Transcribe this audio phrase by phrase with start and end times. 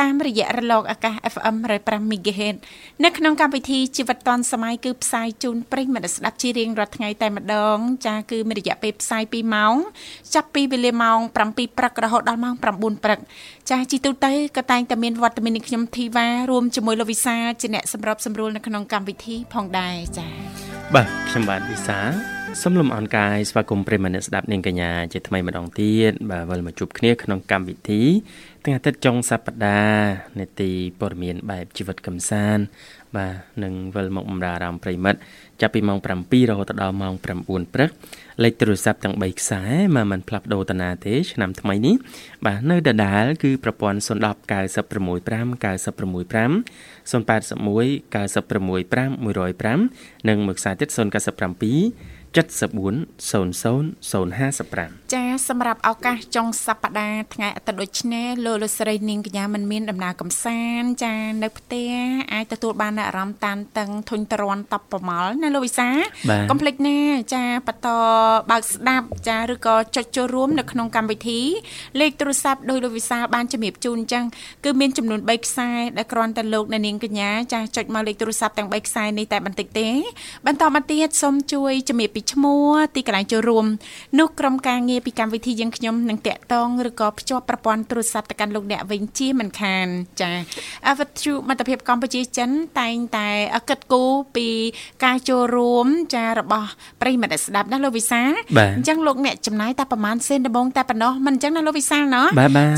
[0.00, 2.56] តាមរយៈរលកអាកាស FM 105 MHz
[3.04, 9.74] នៅក្នុងកម្មវិធីជីវិតឌွန်សម័យគឺផ្សាយជូនប្រិយមិត្តស្ដាប់ជារៀងរាល់ថ្ងៃតែម្ដង ចាគឺមានរយៈពេលផ្សាយ2ម៉ោង
[10.34, 12.62] ចាប់ពីវេលាម៉ោង7ព្រឹករហូតដល់ម៉ោង9
[13.04, 13.18] ព្រឹក
[13.70, 20.28] ចាជីទូទៅក៏តែងតែមានវត្តមាននេះខ្ញុំធីវ៉ារួមជាមួយលោកវិសាជាអ្នកសម្របសម្រួលនៅក្នុងកម្មវិធីផងដែរចា
[20.94, 28.02] បាទខ្ញុំបាទវិសា សូមលំអរកាយស្វាគមន៍ប្រិមមអ្នកស្ដាប់នាងកញ្ញាជាថ្មីម្ដងទៀតបាទវិលមកជួបគ្នាក្នុងកម្មវិធី
[28.64, 30.70] ថ្ងៃអាទិត្យចុងសប្តាហ៍នេតិ
[31.00, 32.62] ព័ត៌មានបែបជីវិតកំសាន្ត
[33.16, 35.18] បាទនឹងវិលមកបម្រើអារម្មណ៍ប្រិមិត្ត
[35.60, 37.24] ចាប់ពីម៉ោង7រហូតដល់ម៉ោង9
[37.74, 37.90] ព្រឹក
[38.44, 39.62] លេខទូរស័ព្ទទាំង3ខ្សែ
[39.96, 41.96] មកមិនផ្លាស់ប្ដូរតាណាទេឆ្នាំថ្មីនេះ
[42.46, 44.08] បាទនៅដដែលគឺប្រព័ន្ធ010
[44.50, 46.52] 965 965
[47.10, 61.92] 081 965 105និងមួយខ្សែទៀត097 7400055ចាសម្រាប់ឱកាសចុងសប្តាហ៍ថ្ងៃអាទិត្យដូចនេះលោកលោកស្រីនាងកញ្ញាមិនមានដំណើរកំសាន្តចានៅផ្ទះ
[62.32, 65.88] អាចទទួលបានអារម្មណ៍តានតឹងធុញទ្រាន់តបប្រមល់ណាលោកវិសា
[66.50, 66.98] កុំភ្លេចណា
[67.34, 67.88] ចាបន្ត
[68.50, 71.40] បើកស្ដាប់ចាឬក៏ចុចចូលរួមនៅក្នុងកម្មវិធី
[72.00, 74.24] លេខទូរស័ព្ទដោយលោកវិសាបានជំរាបជូនអញ្ចឹង
[74.64, 79.88] គឺមានចំនួន3ខ្សែដែលគ្រាន់តែលោកអ្នកនាងកញ្ញាចាចុចមកលេខទូរស័ព្ទទាំង3ខ្សែនេះតែបន្តិចទេ
[80.46, 83.66] បន្តមកទៀតសូមជួយជំរាបពីឈ្មោះទីកន្លែងចូលរួម
[84.18, 89.86] នោះក្រុមការងារពីកម្មវិធីយើងខ្ញុំនឹងតាក់ទងឬក៏ភ្ជាប់ប្រព័ន្ធទូរស័ព្ទទៅកាន់លោកអ្នកវិញជាមិនខាន
[90.20, 90.30] ចា
[90.88, 92.50] អវត្ថុមិត្តភាពកម្ពុជាចិន
[92.80, 93.28] តែងតែ
[93.68, 94.48] គិតគូរពី
[95.04, 96.68] ការចូលរួមចារបស់
[97.00, 98.20] ប្រិមិត្តស្ដាប់ណាលោកវិសា
[98.76, 102.26] អញ្ចឹងលោកអ្នកចំណាយតែប្រហែលសេនដំបងតែប៉ុណ្ណោះមិនអញ្ចឹងណាលោកវិសាណោះ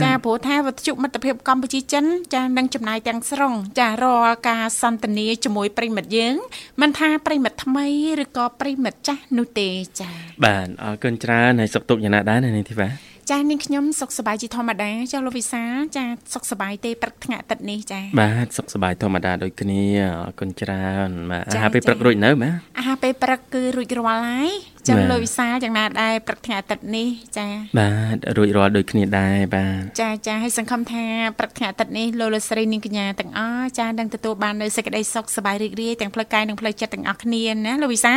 [0.05, 6.35] ចាព្រោះថាវត្ថុមិត្តភាពកម្ពុជាចិនចានឹងចំណាយទាំងស្រុងចារាល់ការសន្ទនាជាមួយប្រិមិត្តយើង
[6.81, 7.87] មិនថាប្រិមិត្តថ្មី
[8.23, 9.69] ឬក៏ប្រិមិត្តចាស់នោះទេ
[10.01, 10.15] ចា៎
[10.45, 12.89] បាទអរគុណច្រើនហើយសុខទុក្ខយ៉ាងណាដែរនាងធីវ៉ា
[13.31, 15.63] ចានាងខ្ញុំសុខសប្បាយជាធម្មតាចាលោកវិសា
[15.97, 16.05] ចា
[16.35, 19.83] សុខសប្បាយទេព្រឹកថ្ងៃអាទិត្យនេះចាបាទសុខសប្បាយធម្មតាដូចគ្នា
[20.27, 24.53] អរគុណច្រើនបាទអាហារពេលព្រឹករួចនៅបាទអាហារពេលព្រឹកគឺរួចរាល់ហើយ
[24.89, 27.09] ចឹងលោកវិសាយ៉ាងណាដែរព្រឹកថ្ងៃអាទិត្យនេះ
[27.39, 27.47] ចា
[27.79, 31.05] បាទរួចរាល់ដូចគ្នាដែរបាទចាចាហើយសង្ឃឹមថា
[31.39, 38.15] ព្រឹកថ្ងៃអាទិត្យនេះលោកលោកស្រីនាងកញ្ញាទាំងអស់ចានឹងទទួលបាននូវសេចក្តីសុខសប្បាយរីករាយទាំងផ្លូវកាយនិងផ្លូវចិត្តទាំងអស់គ្នាណាលោកវិសា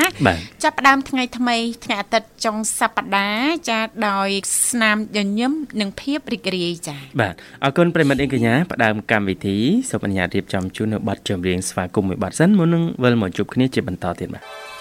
[0.63, 4.29] ចាប់ផ្ដើមថ្ងៃថ្មីថ្ងៃអាទិត្យចុងសប្តាហ៍ចាដោយ
[4.69, 9.57] ស្នាមញញឹមនិងភាពរីករាយចាបាទអរគុណប្រិមិត្តនាងកញ្ញាផ្ដើមកម្មវិធី
[9.89, 14.72] សូមអនុញ្ញាតរៀបចំជូននៅប័ណ្ណចម្រៀងស្វាគមន៍មួយប័ណ្ណសិនមុននឹងវិលមកជួបគ្នាជាបន្តទៀតបាទ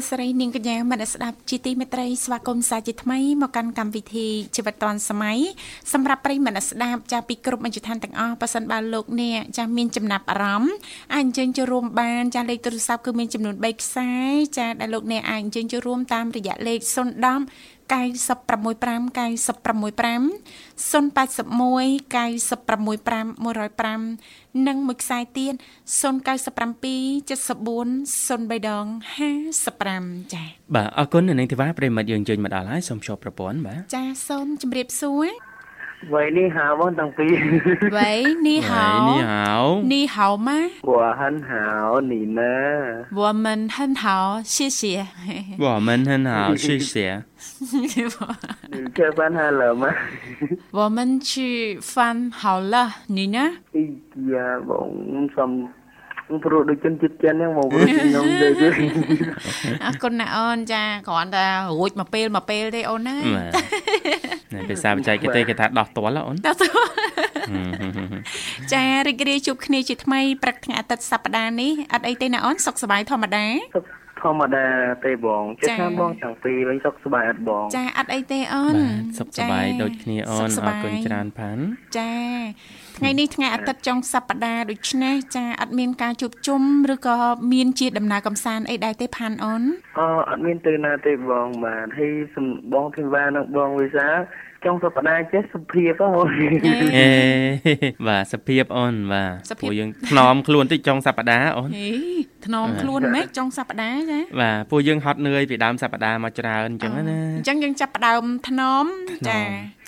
[0.00, 5.38] ណច្រើនលោកលោកស្រីនាងកញ្ញាមនស្ដាប់ជាទីមេត្រីស្វាគមន៍សាជាថ្មីមកកាន់កម្មវិធីជីវិតឌွန်សម័យ
[5.92, 10.74] សម្រាប់ប្រិយមិត្តស្ដាប់ចាពីគ្រប់មជ្ឈដ្ឋានទាំងអស់ប៉ះសិនបើលោកអ្នកចាមានចំណាប់អារម្មណ៍
[11.14, 14.10] អាចអញ្ជើញចូលរួមបានចាលេខទូរស័ព្ទគឺមានចំនួន3ខ្សែ
[14.58, 20.30] ចាដែលលោកអ្នកអាចអញ្ជើញចូលរួមតាមរយៈលេខ010 965 965
[20.76, 25.60] 081 965 105និងមួយខ្សែទៀត097
[25.96, 26.00] 74
[28.30, 28.86] 03ដង
[29.58, 35.28] 55ចា៎បាទអរគុណនៅនឹងធីវ៉ាប្រិមិត្តយើងជើញមកដល់ហើយសូមជួបប្រព័ន្ធបាទចា៎សូមជម្រាបសួរ
[36.08, 37.26] 喂，你好，汪东飞。
[37.90, 39.14] 喂，你好。
[39.14, 39.80] 你好。
[39.82, 40.52] 你好吗？
[40.82, 42.40] 我很好，你呢？
[43.14, 45.06] 我们很好，谢谢。
[45.58, 47.22] 我们很好，谢谢。
[47.70, 49.88] 你吃饭好了吗？
[50.70, 53.38] 我们吃饭好了，你呢？
[53.74, 53.80] 哎
[54.32, 54.88] 呀，我。
[56.44, 58.68] ព្រោះដូចជនជាតិចិនហ្នឹងមកព្រោះខ្ញុំទៅទេ
[59.84, 61.44] អរគុណណាអូនចាគ្រាន់តែ
[61.78, 63.52] រួចមកពេលមកពេលទេអូនណាបាទ
[64.54, 66.66] នេះភាសាបច្ចេកទេសគេថាដោះទាល់ហ៎អូនដល់ទៅ
[68.72, 74.66] ចារីករាយជួបគ្នាជាថ្មីព្រឹកថ្ងៃអាទិត្យសប្តាហ៍នេះអត់អីទេណាអូនសុខសប្បាយធម្មតាសុខ ធម្មតា
[75.06, 81.62] ទេបងជិះចា៎ថាបងតាំងពីរវិញសុខសប្បាយអត់បង ចាអត់អីទេអូនបាទសុខសប្បាយដូចគ្នាអូនសុខសអប្របាយគុណច្រើនផាន់
[81.98, 82.14] ចា
[82.98, 86.62] ថ្ងៃនេះថ្ងៃអាទិត្យចុងសប្តាហ៍ដូច្នេះចាអត់មានការជួបជុំ
[86.94, 87.18] ឬក៏
[87.52, 89.62] មានជាដំណើរកំសាន្តអីដែរទេផានអូន
[89.98, 94.08] អអត់មានទៅណាទេបងបាទហើយសំបងធីវ៉ានិងបងវិសា
[94.64, 96.10] ចុងសប្តាហ៍ចេះសុភាពហ៎
[96.96, 97.10] អេ
[98.06, 101.90] បាទសភាពអូនបាទសភាពពួកយើងថ្នមខ្លួនតិចចុងសប្តាហ៍អូនហេ
[102.46, 108.84] ធ្នមខ្លួនម៉េចចុងសប្តាហ៍ចាបាទពួកយើងហត់នឿយពីដើមសប្តាហ៍មកច្រើនអញ្ចឹងណាអញ្ចឹងយើងចាប់ផ្ដើមធ្នម
[109.28, 109.40] ចា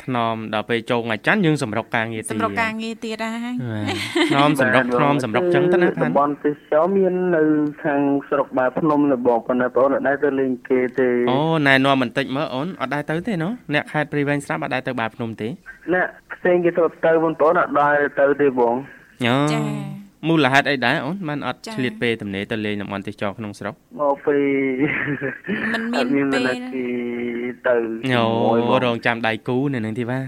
[0.04, 3.94] ថ្នមដល់ពេលចូលថ្ងៃច័ន្ទយើងសម្រុកការងារទៀតសម្រាប់ការងារទៀតហើយបាទ
[4.30, 7.42] ថ្នមសម្រុកថ្នមសម្រុកអញ្ចឹងទៅណាផាតំន់បន់ទេសចរមាននៅ
[7.84, 15.48] ខាងស្រុកបាភ្នំនៅបងប៉ុន្តែបងអត់ដែរទៅលេងគេទេអូណែនាំបន្តិចមើលអូនអត់ដែរទៅទេណូអ្នកខេត្តព្រៃវែងស្រាប់អត់ដែរទៅបាភ្នំទេ
[15.92, 18.74] ណាផ្សេងគេទៅទៅបងប្អូនអត់ដែរទៅទេបង
[19.24, 19.60] ញ៉ូចា
[20.28, 24.38] មូលហេតុអីដែរអូនបានអត់ចា៎ឆ្លៀតពេលទំនេរទៅលេងតំបន់ទេសចរក្នុងស្រុកមកពី
[25.72, 26.86] มันមានអត់មានពេមលនទី
[27.68, 27.76] ទៅ
[28.12, 30.20] ញ៉ូជាមួយបងរងចាំដៃគូនៅនឹងទីវ៉ា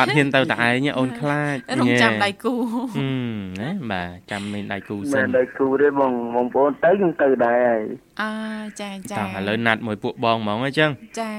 [0.00, 3.02] អត់ហ៊ានទៅតែឯងទេអូនខ្លាចរងចាំដៃគូហឹ
[3.36, 7.82] មណាបាទចាំមានដៃគូសិមិននដល់គូទេបងបងប្អូនទៅខ្ញុំទៅដែរហើយ
[8.22, 8.32] អើ
[8.80, 10.90] ចាចាតោះឥឡូវណាត់មួយពួកបងហ្មងអញ្ចឹង
[11.20, 11.30] ចា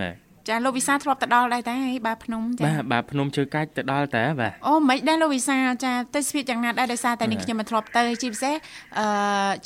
[0.00, 1.74] បាទ ចាលោកវិសាធ្លាប់ទៅដល់ដែរតែ
[2.06, 8.54] បាទភ្នំចាបាទបាទភ្នំជើកាច់ទៅដល់តើបាទអូមិនដែរលោកវិសាចាទៅស្វៀតយ៉ាងណាដែរដោយសារតែនេះខ្ញុំមិនធ្លាប់ទៅជាពិសេស
[8.98, 9.06] អឺ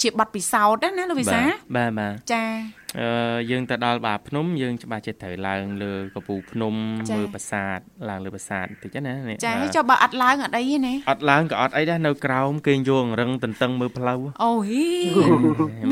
[0.03, 1.41] ជាប័ណ្ណពិសោធន៍ណាលោកវិសា
[1.77, 2.43] បាទបាទចា
[2.88, 2.88] អឺ
[3.51, 6.75] យើងទៅដល់បាភ្នំយើងច្បាស់ចិត្តត្រូវឡើងលើកំពូលភ្នំ
[7.09, 14.87] ចា៎មើលប្រាសាទឡើងលើប្រាសាទបន្តិចណានេះចាបាទចុះបើអត់ឡើងអត់អីទេណាអត់ឡើងក៏អត់អីដែរនៅក្រោមគេងយងរឹងតន្ទឹងមើលផ្លូវអូហី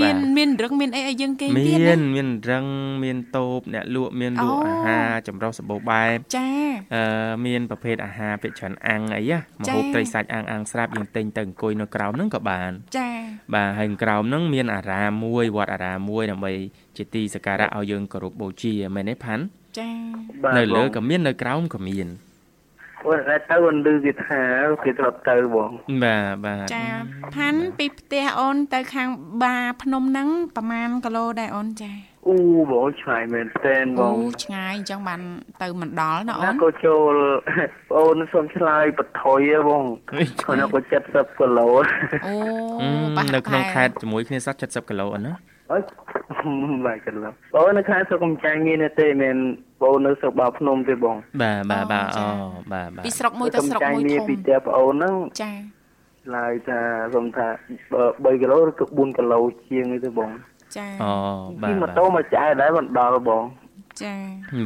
[0.01, 2.67] មានមានរឹងមានអីឲ្យយើងគេងមាទៀតណានមានរឹង
[3.05, 6.49] មានតូបអ្នកលក់មានលក់អូអាហារចម្រុះសម្បូរបែបចា
[6.95, 13.11] អឺមានប្រភេទអាហារភាគច្រើនអាំងអីណាមចា៎ហូបត្រីសាច់អាំងអាំងស្រាប់យើងទិញទៅអង្គុយនៅក្រោមហ្នឹងក៏បានចា
[13.55, 16.53] បាទហើយក្រោមហ្នឹងមានអារាមមួយវត្តអារាមមួយដើម្បី
[16.99, 19.45] ជាទីសក្ការៈឲ្យយើងគោរពបូជាមែនទេផាន់
[19.79, 19.91] ចា
[20.43, 22.09] បាទនៅលើបងក៏មាននៅក្រោមក៏មាន
[23.07, 24.43] អូនតែទៅមិនឮគេថា
[24.85, 25.71] គេធ្លាប់ទៅបង
[26.05, 26.85] បាទបាទចា
[27.37, 29.09] ផាន់ពីផ្ទះអូនទៅខាង
[29.43, 31.93] បាភ្នំហ្នឹងប្រហែលគីឡូដែរអូនចា
[32.29, 32.37] អូ
[32.71, 35.21] បងឆ្ងាយមែនតើបអូងឆ្ងាយអញ្ចឹងបាន
[35.63, 37.13] ទៅមិនដល់ណាអូណានក៏ចូល
[37.91, 39.85] បងអូនសុំឆ្លើយបថុយហ៎បង
[40.15, 41.69] អុយគាត់នៅក៏70គីឡូ
[42.27, 42.37] អូ
[42.83, 45.35] អឺប្រហែលនៅក្នុងខេត្តជាមួយគ្នាសោះ70គីឡូអូនណា
[45.71, 45.83] អើយ
[46.87, 49.37] បាទគីឡូបងអូននៅខាងស្រុកកំចាញ់មានទេមែន
[49.81, 55.53] បងអូននៅស្រុកបាភ្នំទេបង បាទបាទបាទចា៎អូបាទបាទពីស្រុកមួយទៅស្រុកមួយកំចាញ់មានធំពីផ្ទះបងអូនហ្នឹងចា
[56.25, 56.81] ឆ្លើយថា
[57.15, 57.47] សុំថា
[57.93, 60.31] 3គីឡូឬក៏4គីឡូជាងនេះទេបង
[60.77, 61.13] ចាអូ
[61.63, 63.43] បាជិះទម៉ូតូមកចាយដែរមិនដល់បង
[64.03, 64.15] ចា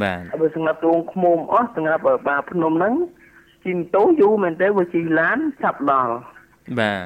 [0.03, 2.95] បាទហើយបើសម្រាប់ទ្រង់ឃ្មុំអស់សម្រាប់បាភ្នំហ្នឹង
[3.65, 6.15] ជិះម៉ូតូយូរមែនទេបើជិះឡានឆាប់ដល់
[6.79, 6.99] បាទ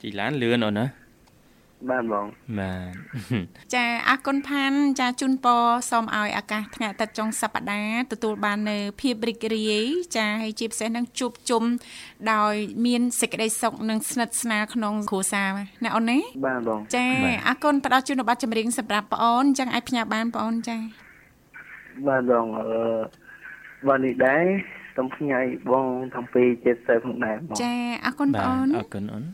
[0.00, 0.86] ជីឡានលឿនអូនណា
[1.90, 2.26] បាទបង
[2.58, 2.94] បាទ
[3.74, 9.84] ចាអរគុណផាន់ចាជូនពរសូមឲ្យឱកាសថ្ងៃអាទិត្យចុងសប្តាហ៍ទទួលបាននៅភាពរីករាយ
[10.16, 11.62] ចាហើយជាពិសេសនឹងជួបជុំ
[12.32, 12.54] ដោយ
[12.86, 15.48] មានសេចក្តីសុខនិងស្និទ្ធស្នាលក្នុងគ្រួសារ
[15.84, 17.06] ណាអូនណាបាទបងចា
[17.48, 20.76] អរគុណផ្ដល់ជូនប័ណ្ណចម្រៀងសម្រាប់បងអូនចឹងអាចផ្ញើបានបងអូនចា
[22.06, 22.66] បាទបងអឺ
[23.88, 24.44] បាទនេះដែរ
[24.96, 25.38] សូមផ្ញើ
[25.70, 27.74] បងទាំងពីរចិត្តទៅផងដែរបងចា
[28.04, 29.24] អរគុណបងបាទអូនអរគុណអូន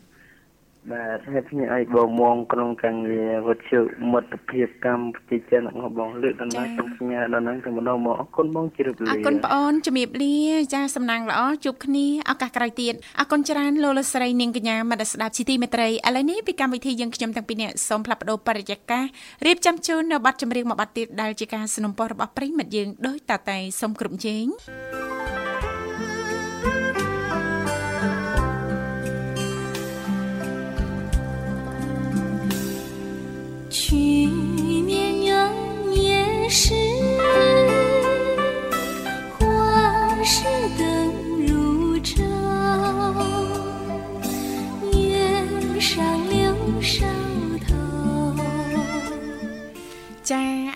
[0.92, 3.80] បាទហើយផ្ញើឲ្យបងមកក្នុងការងារវត្ថុ
[4.12, 10.38] មិត្តភាពកម្ពុជាចិនរបស់បងលើកដល់ណាសូមផ្ញើដល់ហ្នឹងទៅម្ដងមកអរគុណបងជ្រាបលា អរគុណបងអូនជំរាបលា
[10.74, 19.06] ចាសំណាងល្អជួបគ្នាឱកាសក្រោយទៀតអរគុណច្រើនលោកលោកស្រីនាងកញ្ញាមត្តស្ដាប់ជីទីមេត្រីឥឡូវនេះពីកម្មវិធីយើងខ្ញុំទាំងពីរនាក់សូមផ្លាប់បដោបរិយាកាស
[19.46, 25.17] រៀបចំជូននៅប័ណ្ណចម្រៀងមួយប័ណ្ណទៀតដែលជាការสนับสนุนរបស់ប្រិយមិត្តយើងដោយតតែសូមគ្រប់ជេង 去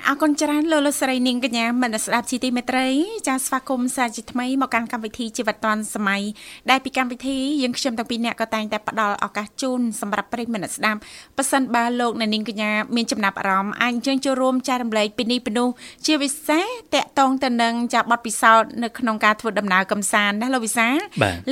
[0.08, 2.86] អរគុណគុណច្រើនលោកលោកស្រីនាងកញ្ញាមនស្ដាប់ជីទីមេត្រី
[3.28, 6.22] ចាសស្វាគមន៍សាជាថ្មីមកកាន់កម្មវិធីជីវិតឌွန်សម័យ
[6.70, 10.98] ដែលពីកម្មវិធីយើងខ្ញុំទាំងពីរអ្នកក៏តែងតែផ្ដល់ឱកាសជូនសម្រាប់ប្រិយមិត្តស្ដាប់
[11.36, 15.68] ប៉ះសិនបើលោកអ្នកនាងកញ្ញាមានចំណាប់អារម្មណ៍អាចអញ្ជើញចូលរួមចែករំលែកពីនេះពីនោះ
[16.06, 20.88] ជាពិសេសតកតងទៅនឹងចាប័ណ្ណពិសោធន៍នៅក្នុងការធ្វើដំណើរកំសាន្តណាលោកវិសា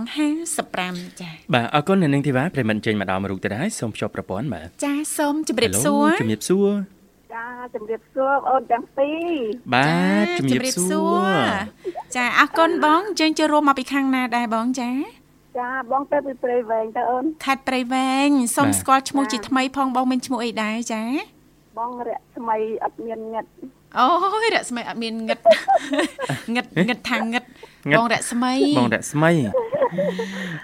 [0.58, 6.72] 55ចា៎បាទអរគុណអ្នកនាងធីវ៉ាប្រិមត្តចេញមកដល់រូបទៅហើយសូមភ្ជាប់ប្រព័ន្ធបាទចា៎សូមជម្រាបសួរជម្រាបសួរ
[7.34, 7.46] ចា
[7.76, 9.32] ជំរាបសួរអូនទាំងពីរ
[9.76, 9.92] បា
[10.24, 11.30] ទជំរាបសួរ
[12.16, 14.92] ចាអរគុណបងជើញចូលរួមមកពីខាងណាដែរបងចា
[15.60, 21.04] ចាបងទៅពីព្រៃវែងទៅអូនខេត្តព្រៃវែងសូមស្គាល់ឈ្មោះជាថ្មីផងបងមានឈ្មោះអីដែរចា
[21.80, 23.46] បងរកថ្មីអត់មានងឹត
[23.98, 24.06] អូ
[24.46, 25.40] យរស្មីអត់មានងឹត
[26.56, 27.44] ងឹតងឹតថាងឹត
[27.98, 29.32] បងរស្មីបងរស្មី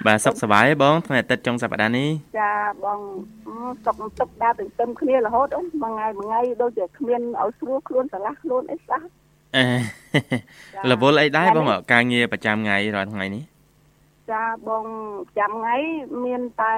[0.05, 2.53] បាទសុខសប្បាយទេបងថ្ងៃអាទិត្យចុងសប្តាហ៍នេះចា
[2.85, 2.99] បង
[3.85, 9.07] សុខទឹកដើរទន្ទឹមគ្នារហូតអូនមួយថ្ងៃមួយថ្ងៃដូចជាគ្មានឲ្យស្រួលខ្លួនស្រឡះខ្លួនអីស្អាត
[9.55, 9.65] អឺ
[10.91, 13.43] រវល់អីដែរបងការងារប្រចាំថ្ងៃរាល់ថ្ងៃនេះ
[14.31, 14.85] ចាបង
[15.37, 15.75] ចាំថ្ងៃ
[16.25, 16.75] មានតែ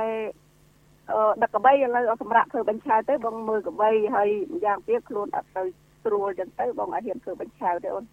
[1.41, 4.29] ដឹកកបីឥឡូវសម្រាប់ធ្វើបញ្ឆៅទៅបងមើលកបីហើយ
[4.65, 5.63] យ៉ាងទៀតខ្លួនអត់ទៅ
[6.03, 8.06] ស្រួលចឹងទៅបងអាចហ៊ានធ្វើបញ្ឆៅទេអូន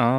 [0.00, 0.10] អូ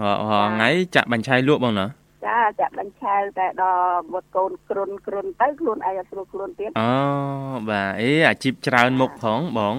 [0.00, 1.86] អថ្ងៃចាក់បញ្ឆៅលក់បងណា
[2.26, 6.92] ចាចាក់បញ្ឆៅតែដល់មកកូនគ្រុនគ្រុនទៅខ្លួនឯងអត់ស្រួលខ្លួនទៀតអូ
[7.68, 9.76] បាទអេអាជីពច្រើនមុខផងបង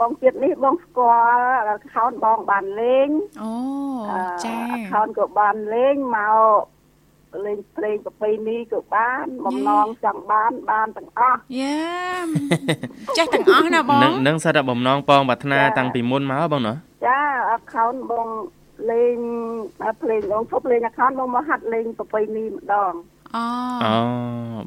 [0.00, 1.16] បងទៀតនេះបងស្គា
[1.66, 3.10] ល់ខោនបងបានលេង
[3.42, 3.52] អូ
[4.44, 4.56] ចា
[4.90, 6.18] ខោនក៏បានលេងម
[6.58, 6.62] ក
[7.46, 11.78] លេងភ្លេងប្រពៃណីក៏បានបំណងចង់បានបានទាំងអស់យ៉ា
[13.18, 16.74] ចេះទាំងអស់ណាបងនឹងនឹងសិតតែបំណងប៉ងប្រាថ្នាតាំងពីមុនមកបងណា
[17.06, 17.20] ចា
[17.52, 18.28] អខោនបង
[18.90, 19.18] លេង
[20.02, 22.92] ភ្លេងបងឈប់លេងអខោនបងមកហាត់លេងប្រពៃណីម្ដង
[23.36, 23.44] អូ
[23.84, 23.96] អូ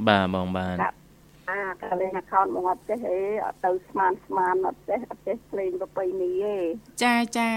[0.07, 0.77] បាទបងបាទ
[1.50, 6.57] អាកាលេង account មកអត់ចេះទេអត់ទៅស្មានស្មានអត់ចេះអត់ចេះភ្លេងប្រពៃណីទេ
[7.03, 7.50] ចាចា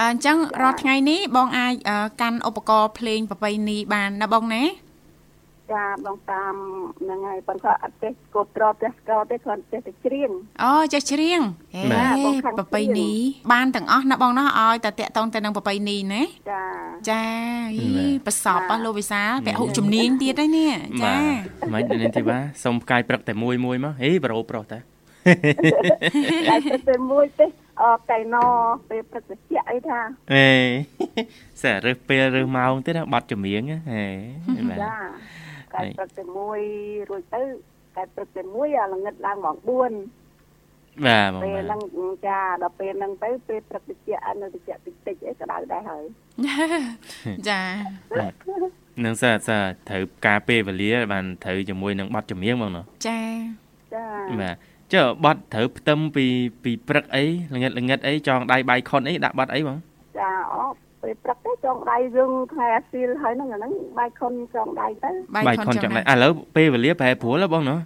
[0.00, 1.74] អញ្ចឹងរាល់ថ្ងៃនេះបងអាច
[2.20, 4.64] កាន់ឧបករណ៍ភ្លេងប្រពៃណីបានណាបងណា
[5.72, 6.54] ចាបងតាម
[7.00, 10.30] ហ្នឹងហើយប៉ុន្តែអត់ចេះកូតត្រចេះស្កោទេគ្រាន់ចេះតែច្រៀង
[10.64, 11.40] អូចេះច្រៀង
[11.74, 13.10] ហេប្រពៃណី
[13.52, 16.64] បានទាំងអស់ណាបងណោះឲ្យតែតាក់តងទៅនឹងប្រពៃណីណាចា
[17.10, 17.24] ចា
[17.78, 17.88] យី
[18.26, 20.72] ប្រសពលោកវិសាលពាក់ហុកជំនាញទៀតហើយនេះ
[21.02, 21.16] ចា
[21.74, 24.78] មិននេះទីបាសុំផ្កាយព្រឹកតែមួយមួយមកហេប្រូប្រុសតា
[26.48, 26.56] តែ
[26.88, 27.65] តែមួយទេអ
[28.10, 28.36] កៃណ
[28.88, 30.00] ពេលព្រឹកតិចអីថា
[30.32, 30.48] អេ
[31.62, 34.04] សែរើសពេលរើសម៉ោងទៀតបាត់ចម្រៀងហេ
[34.82, 34.96] ចា
[35.74, 36.60] កែព្រឹកតែមួយ
[37.08, 37.42] រួចទៅ
[37.96, 39.66] កែព្រឹកតែមួយអាល្ងិតឡើងម៉ោង4
[41.06, 41.80] បាទបងពេលហ្នឹង
[42.26, 46.04] ចាដល់ពេលហ្នឹងទៅពេលព្រឹកតិចអនៅតិចតិចតិចអីក្តៅដែរហើយ
[47.48, 47.62] ចា
[49.04, 53.20] នឹងសើសើត្រូវការពេលវេលាបានត្រូវជាមួយនឹងប័ណ្ណចម្រៀងបងណោះចា
[53.94, 54.06] ចា
[54.42, 54.56] បាទ
[54.94, 56.26] ចុះប័ណ្ណត្រូវផ្ទឹមពី
[56.64, 57.24] ពីព្រឹកអី
[57.54, 59.78] ល្ងិតល្ងិតអីចងដៃបាយខុនអីដាក់ប័ណ្ណអីបង
[60.18, 60.62] ចាអូ
[61.02, 65.10] ពេលព្រឹកទៅចងដៃយើងថ្ងៃអាស៊ីលហើយហ្នឹងអាហ្នឹងបាយខុនចងដៃទៅ
[65.48, 67.76] បាយខុនចងដៃឥឡូវពេលវេលាប្រែប្រួលបងណា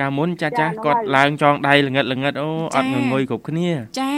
[0.00, 3.68] កាលមុនចាស់ចាស់គាត់ឡើងចងដៃល្ងិតល្ងិតអូអត់ងងុយគ្រប់គ្នា
[4.00, 4.12] ចា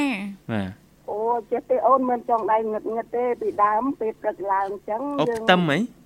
[0.52, 0.70] បាទ
[1.10, 1.18] អូ
[1.50, 6.03] ចេះទេអូនមិនចងដៃងឹតងឹតទេពីដើមពេលព្រឹកឡើងអញ្ចឹងយើងអូផ្ទឹមហីបាទ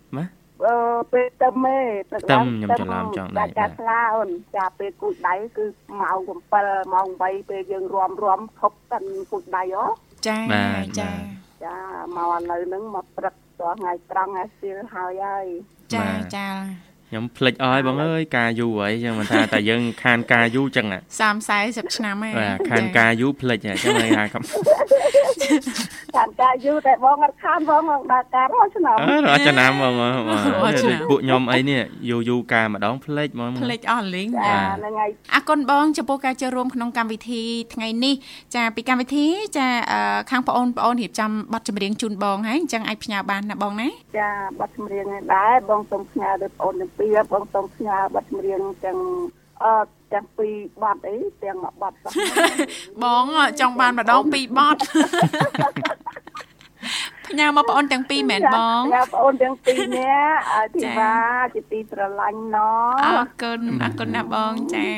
[0.64, 0.74] អឺ
[1.12, 1.78] ពេលទឹមទេ
[2.10, 5.64] ព្រឹកឡើងខ្ញុំច្រឡំចងដៃចាខ្លាអូនចាពេលគូចដៃគឺ
[6.00, 6.18] ម៉ោង
[6.56, 9.84] 7ម៉ោង8ពេលយើងរំរំខົບតាន់គូចដៃអូ
[10.28, 10.38] ចា
[11.00, 11.10] ចា
[11.64, 11.76] ចា
[12.16, 15.46] មកឥឡូវហ្នឹងមកព្រឹកតោះថ្ងៃត្រង់ហើយស្ទៀលហើយហើយ
[15.94, 16.48] ចាចា
[17.08, 20.92] ខ្ញុំភ្លេចអស់ហើយបងអើយការយូរហើយចឹងមិនថាតែយើងខានការយូរចឹង30
[21.44, 24.24] 40ឆ្នាំហើយបាទខានការយូរភ្លេចចឹងហើយថា
[26.18, 27.82] ខានការយូរតែបងអត់ខានបង
[28.12, 29.92] ដល់ការរាល់ឆ្នាំអឺរាល់ឆ្នាំបង
[31.10, 37.42] ពួកខ្ញុំអីនេះយូរយូរការម្ដងភ្លេចហ្មងភ្លេចអស់លីងចាហ្នឹងហើយអរគុណបងចំពោះការចូលរួមក្នុងកម្មវិធី
[37.74, 38.14] ថ្ងៃនេះ
[38.54, 39.66] ចាពីកម្មវិធីចា
[40.30, 48.98] ខាងបងអូនបងអូនរៀបចំប័ណ្ណចម្រៀងជូនបងហើយអញ្ចឹងអាចផ្ញើបានណាបងណាចាប័ណ្ណចម្រៀងដែរបងសូមផ្ញើដល់បងអូនពីបងសូមផ្ញើប័ណ្ណចម្រៀងទាំង
[49.64, 51.98] អឺ ទាំងពីរប័ណ្ណអីទាំងមួយប័ណ្ណ
[53.02, 53.24] បង
[53.60, 54.78] ចង់បានម្ដងពីរប័ណ្ណ
[57.28, 60.40] ផ្ញើមកបងអូនទាំងពីរមែនបងផ្ញើបងអូនទាំងពីរនាក់
[60.74, 61.14] ធីវ៉ា
[61.54, 62.58] ជាទីស្រឡាញ់ណ
[63.04, 64.88] អរគុណអរគុណណាបងចា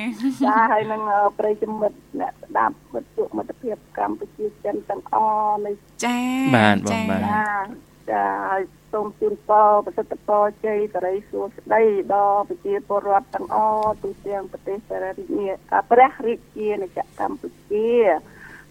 [0.45, 1.03] ចាហើយនឹង
[1.39, 5.73] ប្រិយមិត្តអ្នកស្ដាប់មិត្តជក់មិត្តភាពកម្ពុជាចិនទាំងអស់នៃ
[6.05, 6.19] ចា
[6.57, 7.67] បាទបងបាទ
[8.11, 11.83] ចាហើយ សូមជូនពរប្រសិទ្ធពរជ័យសិរីសួស្តី
[12.15, 15.49] ដល់ប្រជាពលរដ្ឋទាំងអស់ទូទាំងប្រទេសសរាជញា
[15.91, 17.89] ព្រះរាជាណាចក្រកម្ពុជា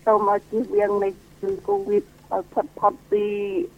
[0.06, 1.10] សូមឲ្យជៀសវាងនៃ
[1.42, 2.04] ជំងឺ Covid
[2.35, 3.25] ឲ្យផុតផុតពី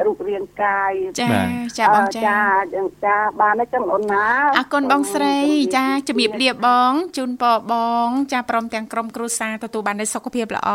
[0.07, 2.41] រូបរាងកាយ ចា បាទ ចាបងចា ចា
[2.75, 4.27] ចឹងចាបានហើយចឹងអូនណា
[4.59, 5.37] អរគុណបងស្រី
[5.77, 7.75] ចាជំរាបលាបងជូនពរប
[8.07, 10.71] ង ចាព្រមទាំងក្រុមគ្រួសារទទួលបាននូវសុខភាពល្អ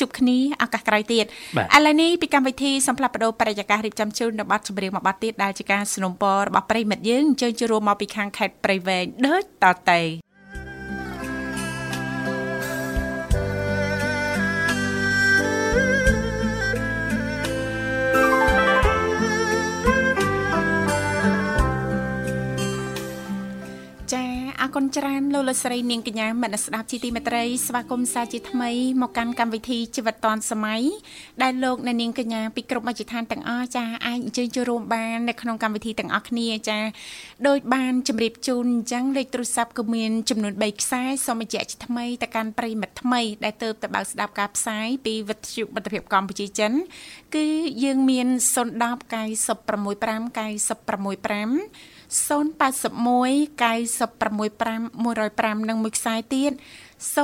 [0.00, 1.24] ជួបគ្នាឱកាសក្រោយទៀត
[1.56, 6.12] បាទ ឥឡូវនេះពីកម្មវិធីសំផ្លាប់បដោបរិយាកាសរៀបចំជូននៅប័ណ្ណចម្រៀងមួយប័ណ្ណទៀតដែលជាការสนับสนุน
[6.48, 10.00] របស់ប្រិមិត្តយើងអញ្ជើញចូលរួមមកពីខាងខេត្តព្រៃវែងដូចតទៅ
[24.69, 28.71] ចាអរគុណច្រើនលោកលោកស្រីនាងកញ្ញាមនស្ដាប់ជីទីមេត្រីស្វាគមន៍សាជាថ្មី
[29.01, 30.81] មកកាន់កម្មវិធីជីវិតឌွန်សម័យ
[31.43, 36.79] ដែលលោកអ្នកនាងកញ្ញាពីគ្រប់មជ្ឈដ្ឋានទាំងអស់ចាអាចអញ្ជើញចូលរួមបាននៅក្នុងកម្មវិធីទាំងអស់គ្នាចា
[37.47, 46.71] ដោយបានជម្រាបជូនអញ្ចឹងលេខទូរស័ព្ទក៏មានចំនួន3ខ្សែសូមបញ្ជាក់ជាថ្មីទៅកាន់ប្រិយមិត្តថ្មីដែលទៅទៅបើកស្ដាប់ការផ្សាយពីវិទ្យុមិត្តភាពកម្ពុជាចិន
[47.35, 47.47] គឺ
[47.83, 48.79] យើងមាន010 965
[50.37, 52.11] 965 081
[53.61, 56.51] 965 105និងមួយខ្សែទៀត
[57.15, 57.17] 097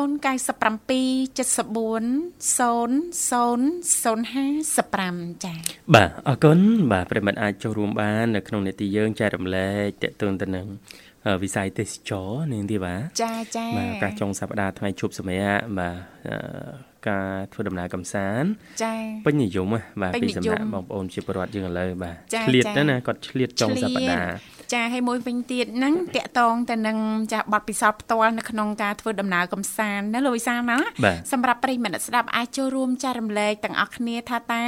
[1.36, 5.58] 74 0055ចា៎
[5.96, 6.60] បាទអរគុណ
[6.92, 10.68] បាទប្រិមត្តអាចចូលរួមបាននៅក្នុងនេតិយើងចែករំលែកតេតឹងទៅនឹង
[11.28, 15.96] អឺវិស័យទេសចរនេះទីបាទចាចាបាទឱកាសចុងសប្តាហ៍ថ្ងៃជប់សម្រាប់បាទ
[16.28, 16.38] អឺ
[17.10, 18.48] ការធ្វើដំណើរកំសាន្ត
[18.84, 24.30] ចាពេញនិយមហ៎បាទពេញពីនិយមសំណាក់បងប្អូនជាពលរដ្ឋយើងឥឡូវបាទចាឆ្លៀតចាណាស់ណាគាត់ឆ្លៀតចុងសប្តាហ៍
[24.74, 26.98] ចាហើយមួយវិញទៀតហ្នឹងតកតងទៅនឹង
[27.34, 34.66] ចាប័ណ្ណពិសោធន៍ផ្ទាល់នៅក្នុងការធ្វើដំណើរកំសាន្តណាលោកវិសាលណាបាទសម្រាប់ប្រិយមិត្តស្ដាប់អាចចូលរួមចែករំលែកទាំងអស់គ្នាថាតើ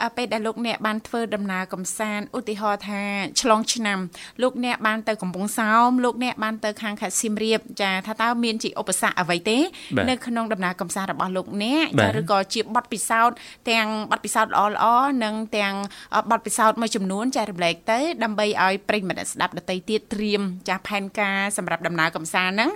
[0.00, 3.02] អ่าពេលដែលលោកអ្នកបានធ្វើដំណើរកំសាន្តឧទាហរណ៍ថា
[3.40, 3.98] ឆ្លងឆ្នាំ
[4.42, 9.58] លោកអ្នកបានទៅកំពង់សោមលោកអ្នកបានទៅខាងខេត្តសៀមរាបចាថាតើមានជាឧបសគ្គអ្វីទេ
[9.96, 13.36] បាទនៅក្នុងដំណើរកំសាន្តរបស់លោកអ្នកបាចាទឬក៏ជាប័ណ្ណពិសោធន៍
[13.70, 15.74] ទាំងប័ណ្ណពិសោធន៍ល្អៗនិងទាំង
[16.14, 22.70] អ่าប័ណ្ណពិសោធន៍មួយចំនួនចែករំលែកទៅដើម្បីឲ្យប្រិយមិត្តអ្នកស្ដាប់ដទៃទៀតត្រៀមចាផែនការសម្រាប់ដំណើរកំសាន្តហ្នឹង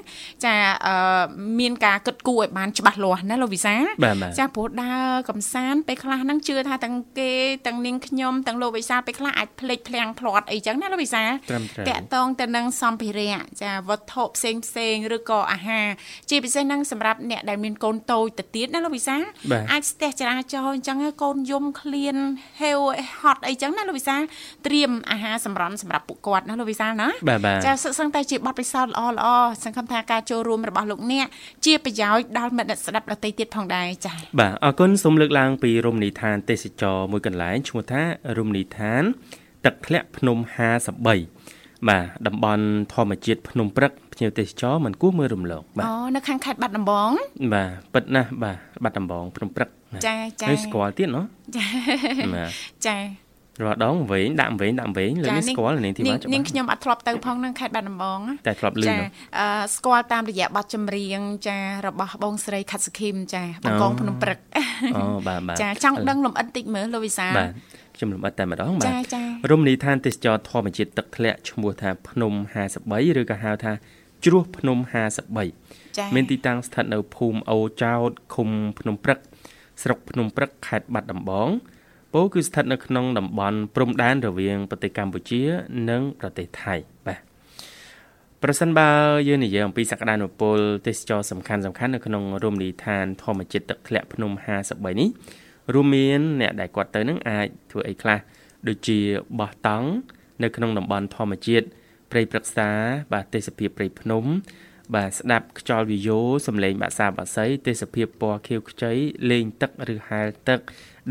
[0.45, 0.55] ចា
[0.87, 1.23] អឺ
[1.61, 7.33] មានការគិតគូរឲ្យបានច្បាស់លាស់ណាលោកវិសាបាទបាទចាព្រោះដើរកំសាន្តពេលខ្លះហ្នឹងជឿថាទាំងគេ
[7.67, 15.87] ទាំងនាងខ្ញុំទាំងលោកវិសាពេលខ្លះអាចភ្លេចភ្លាំងភ្លាត់អីចឹងណាលោកវិសាត្រឹមត្រូវតាក់តងទៅនឹងសម្ភារៈចាវត្ថុផ្សេងផ្សេងៗឬក៏អាហារ
[16.31, 19.17] ជាពិសេសហ្នឹងសម្រាប់អ្នកដែលមានកូនតូចទៅទៀតណាលោកវិសា
[19.51, 22.17] បាទអាចស្ទះចរាចរណ៍អញ្ចឹងកូនយំឃ្លាន
[22.61, 22.79] ហេវ
[23.21, 24.17] ហត់អីចឹងណាលោកវិសា
[24.67, 29.27] ត្រៀមអាហារសម្រន់សម្រាប់ពួកគាត់ណាលោកវិសាណាបាទបាទចាសិស្សឹងតែជាបទពិសោធន៍ល្អល្អ
[29.63, 31.27] សង្ឃឹមថាការចូលរួមរបស់លោកអ្នក
[31.65, 38.03] ជាប្រយោជន៍ដល់មិត្តអ្នកស្ដាប់ដទៃទៀតផងដែរចា៎បាទអរគុណសូមលើកឡើងពីរមណីយដ្ឋានទេសចរមួយកន្លែងឈ្មោះថា
[38.39, 39.03] រមណីយដ្ឋាន
[39.65, 40.37] ទឹកធ្លាក់ភ្នំ
[41.07, 47.11] 53បាទតំបន់ធម្មជាតិភ្នំព្រឹកភ្ញៀវទេសចរមិនគួរមើលរំលងបាទអូនៅខាងខេត្តបាត់ដំបង
[47.55, 51.25] បាទពិតណាស់បាទបាត់ដំបងភ្នំព្រឹកបាទចាចាហើយស្គាល់ទៀតណោះ
[51.57, 51.67] ចា
[52.35, 52.51] បាទ
[52.87, 52.97] ចា
[53.63, 64.39] រាល់ដងវែងដាក់វែងដាក់វែងលើនេះស្គាល់នាងធីវ៉ានាងច្បាស់នាងខ្ញុំអត់ធ្លាប់ទៅផងនឹងខេត្តបាត់ដំបងណាតែធ្លាប់លឺចានោះអឺស្គាល់តាមរយៈបទចម្រៀងចារបស់បងស្រីខាត់សុខីមចាបងកងភ្នំព្រឹក
[64.97, 67.51] អូបាទបាទចាចង់ដឹងលំអិតតិចមើលលោកវិសាលបាទ
[67.97, 72.33] ខ្ញុំលំអិតតែម្ដងបាទចាចារមណីយដ្ឋានទេសចរធម្មជាតិទឹកធ្លាក់ឈ្មោះថាភ្នំ
[72.77, 73.73] 53ឬក៏ហៅថា
[74.25, 74.79] ជ្រោះភ្នំ
[75.37, 79.19] 53ចាមានទីតាំងស្ថិតនៅភូមិអូចោតឃុំភ្នំព្រឹក
[79.83, 81.49] ស្រុកភ្នំព្រឹកខេត្តបាត់ដំបង
[82.15, 85.43] ពោលគឺស្ថិតនៅក្នុងតំបន់ព្រំដែនរវាងប្រទេសកម្ពុជា
[85.91, 86.75] និងប្រទេសថៃ
[87.07, 87.21] បាទ
[88.43, 88.89] ប្រសិនបើ
[89.29, 94.31] យើងនិយាយអំពីសក្តានុពលទេសចរសំខាន់សំខាន់នៅក្នុងរមណីយដ្ឋានធម្មជាតិទឹកធ្លាក់ភ្នំ
[94.65, 95.09] 53នេះ
[95.75, 98.19] រួមមានអ្នកដែលគាត់ទៅនឹងអាចធ្វើអីខ្លះ
[98.69, 98.99] ដូចជា
[99.39, 99.89] បោះតង់
[100.43, 101.67] នៅក្នុងតំបន់ធម្មជាតិ
[102.11, 102.71] ព្រៃព្រឹក្សា
[103.13, 104.25] បាទទេសភាពព្រៃភ្នំ
[104.95, 108.93] បាទស្ដាប់ខ្យល់វាយោសំឡេងបាក់សាបាក់សីទេសភាពពណ៌ខៀវខ្ចី
[109.31, 110.61] លេងទឹកឬហែលទឹក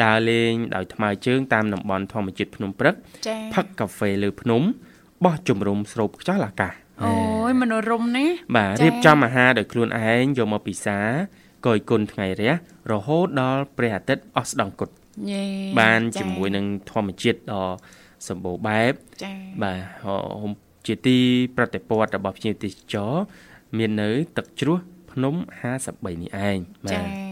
[0.03, 2.95] ដើរលេងដោយថ្មើរជើងតាមតំបន់ធម្មជាតិភ្នំព្រឹក
[3.27, 4.61] ចាផឹកកាហ្វេលើភ្នំ
[5.25, 7.13] បោះជំរុំស្រូបខ្យល់អាកាសអូ
[7.49, 10.99] យមនោរម្យណាបាទចា៎រៀបចំអាហារដោយខ្លួនឯងយកមកពិសា
[11.65, 12.53] កយគុណថ្ងៃរះ
[12.91, 14.89] រហូតដល់ព្រះអាទិត្យអស់ស្ដង់គុត
[15.31, 15.43] យេ
[15.79, 17.67] បានចាជាមួយនឹងធម្មជាតិដ៏
[18.27, 19.31] សម្បូរបែបចា
[19.63, 20.05] បាទហ
[20.47, 20.49] ម
[20.87, 21.17] ជាទី
[21.57, 23.13] ប្រតិព័ទ្ធរបស់ភ្ញៀវទេសចរ
[23.77, 24.77] មាននៅ ទឹកជ្រោះ
[25.11, 25.35] ភ្នំ
[25.73, 27.27] 53នេះឯងបាចាទ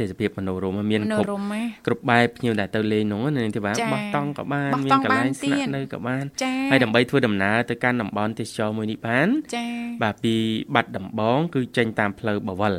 [0.00, 9.66] ទេសភាពមនោរម្យមានមនោគ្រប់រម្យណាគ្រប់បែបភ្ញៀវដែលទៅលេងនោះណានាងទេបាទចា៎បោះតង់ក៏បានបោះមានតង់កន្លែងបានស្នាក់ទៀតនៅក៏បានចាហើយដើម្បីធ្វើដំណើរទៅកាន់តំបន់ទេសចរមួយនេះបានចា
[10.02, 10.34] បាទពី
[10.74, 12.74] បាត់ដំបង គឺចេញតាមផ្លូវបវល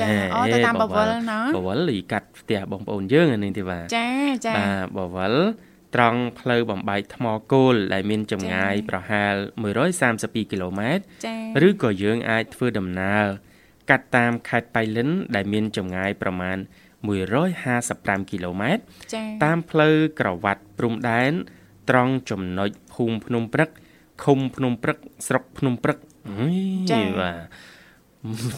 [0.00, 4.08] ចាហេអូទៅតាមបវលណាបវលលីកាត់ផ្ទះបងប្អូនយើងអានាងទេបាទចា
[4.46, 5.34] ចាបាទបវល
[5.94, 9.34] ត្រង់ផ្លូវបំបែកថ្មគោលដែលមានចម្ងាយចា៎ប្រហែល
[9.92, 13.24] 132គីឡូម៉ែត្រចាឬក៏យើងអាចធ្វើដំណើរ
[13.90, 16.58] កាត់តាមខេត្តបៃលិន ដែលមានចម្ងាយប្រមាណ
[17.48, 18.82] 155គីឡូម៉ែត្រ
[19.14, 21.32] ចា៎តាមផ្លូវក្រវ៉ាត់ព្រំដែន
[21.90, 23.70] ត្រង់ចំណុចភូមិភ្នំព្រឹក
[24.24, 25.98] ឃុំភ្នំព្រឹកស្រុកភ្នំព្រឹក
[26.28, 26.58] អុយ
[26.90, 27.36] ចា៎បាទ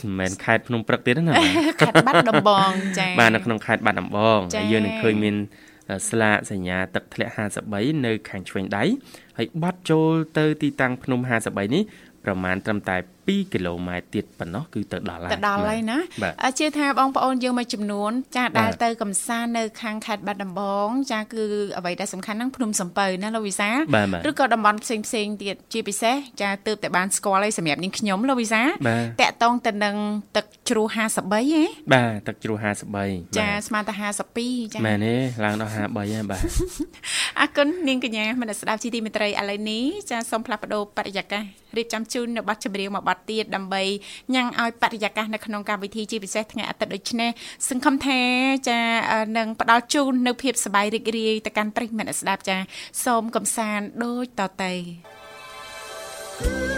[0.01, 5.37] មិនមែនខេត្តភ្នំព្រឹកទៀតទេណាបាទខេត្តបាត់ដំបងចា៎បាទនៅក្នុងខេត្តបាត់ដំបងចា៎ហើយយើងនឹងឃើញមាន
[6.09, 7.33] ស្លាកសញ្ញាទឹកធ្លាក់
[7.69, 8.85] 53នៅខាងឆ្វេងដៃ
[9.39, 11.83] ហើយបត់ចូលទៅទីតាំងភ្នំ53នេះ
[12.25, 12.97] ប្រមាណត្រឹមតែ
[13.31, 21.45] 2គីឡូម៉ែត្រទៀតប៉ុណ្ណោះគឺទៅដល់ហើយទៅដល់ហើយណាបាទអឺជឿថាបងប្អូនយើងមួយចំនួន ចាដែលបាទទៅកំសាន្តនៅខាងខេត្តបាត់ដំបង ចាគឺ
[21.79, 29.97] អ្វីដែលសំខាន់ហ្នឹងភ្នំសំពៅណាលោកវិសាបាទបាទឬក៏តំបន់ផ្សេងផ្សេងៗទៀតជាពិសេសចាទើបតែបានស្គាល់ហើយសម្រាប់នាងខ្ញុំលោកវិសាបាទតាក់តងទៅនឹង
[30.37, 33.93] ទឹកជ្រោះ53ហ៎បាទទឹកជ្រោះ53ចាបាទស្មើតែ
[34.35, 35.89] 52ចាមែនទេឡើងដល់53ហើយ
[36.31, 36.41] បាទ
[37.41, 41.45] អរគុណនាងកញ្ញាមនស្សស្ដាប់ជីទីមេត្រីឥឡូវនេះចាសូមផ្លាស់ប្ដូរបរិយាកាស
[41.77, 43.83] រៀបចំជូននៅប័ណ្ណចម្រៀងមួយប័ណ្ណទៀតដើម្បី
[44.35, 47.31] ញ៉ាំងឲ្យបរិយាកាសនៅក្នុងកម្មវិធីជាពិសេសថ្ងៃអាទិត្យដូចនេះ
[47.69, 48.21] សង្ឃឹមថា
[48.69, 48.79] ចា
[49.13, 52.57] អឺនឹងផ្ដល់ជូននៅភាពសប្បាយរីករាយទៅកាន់ប្រិយមិត្តអ្នកស្ដាប់ចា
[53.05, 54.73] សូមកំសាន្តដូចតទៅ
[56.43, 56.72] 去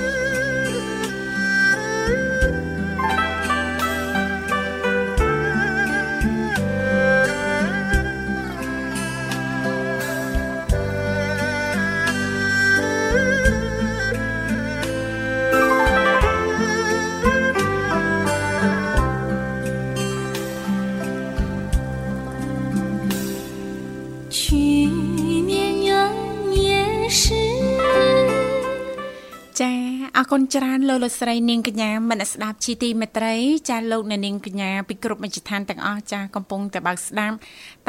[30.56, 33.34] ច្រើនលោកលោកស្រីនាងកញ្ញាមនស្សស្ដាប់ជីទីមេត្រី
[33.70, 37.36] ចាលោកអ្នកនាងកញ្ញាពីគ្រប់មជ្ឈដ្ឋានទាំងអស់ចាកំពុងតែបើកស្ដាប់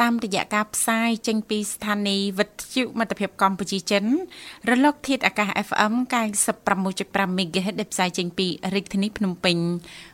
[0.00, 4.04] តាមរយៈការផ្សាយចេញពីស្ថានីយ៍វិទ្យុមិត្តភាពកម្ពុជាចិន
[4.70, 5.92] រលកធាតុអាកាស FM
[6.66, 9.56] 96.5 MHz ដែលផ្សាយចេញពីរាជធានីភ្នំពេញ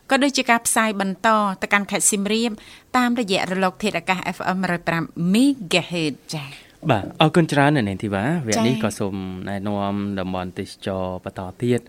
[0.09, 1.29] ក៏ដូចជាការផ្សាយបន្ត
[1.61, 2.51] ទៅកាន់ខេត្តសៀមរាប
[2.97, 4.57] តាមរយៈរលកធាតុអាកាស FM
[4.95, 6.45] 105 MHz ចា
[6.91, 9.15] បាទអរគុណច្រើននៅនាងធីវ៉ាវគ្គចា៎នេះក៏សូម
[9.49, 11.81] ណែនាំតំបន់ទេសចរបន្តទៀត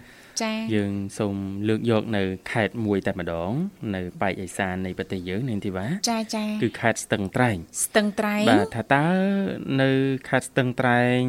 [0.42, 1.36] ចាយើងសូម
[1.68, 3.52] លើកយកនៅខេត្តមួយតែម្ដង
[3.94, 9.06] នៅប៉ែកឦសាននៃប្រទេសយើងនាងធីវ៉ាចាចាគឺខេត្តស្ទឹងត្រែងស្ទឹងត្រែងបាទថាតើ
[9.82, 9.90] នៅ
[10.28, 11.20] ខេត្តស្ទឹងត្រែង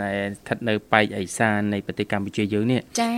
[0.00, 3.12] ណែស្ថិតនៅប៉ែកឦសាននៃប្រទេសកម្ពុជាយើងនេះចា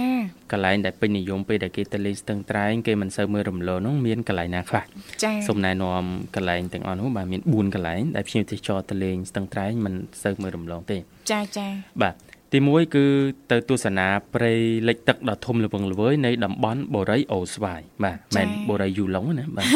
[0.53, 4.85] កន្លែងដែលពេញនិយមពេលដែលគេទៅលេងស្ទឹងត្រែងគេមិនសូវមើលរំលងនោះមានកន្លែងណាខ្លះ
[5.25, 6.05] ចាសូមណែនាំ
[6.37, 10.97] កន្លែងទាំងអស់នោះបាទមាន4កន្លែងដែលភ្ញៀវទេសចរទៅលេងស្ទឹងត្រែងមិនសូវមើលរំលងទេ
[11.31, 11.67] ចាចា
[12.03, 12.15] បាទ
[12.53, 13.05] ទី1គឺ
[13.51, 14.53] ទៅទស្សនាព្រៃ
[14.89, 19.67] លិចទឹកដ៏ធំល្វឹងល្វើយនៃតំបន់បូរីអូស្វាយបាទមិនមែនបូរីយូឡុងទេណាបាទ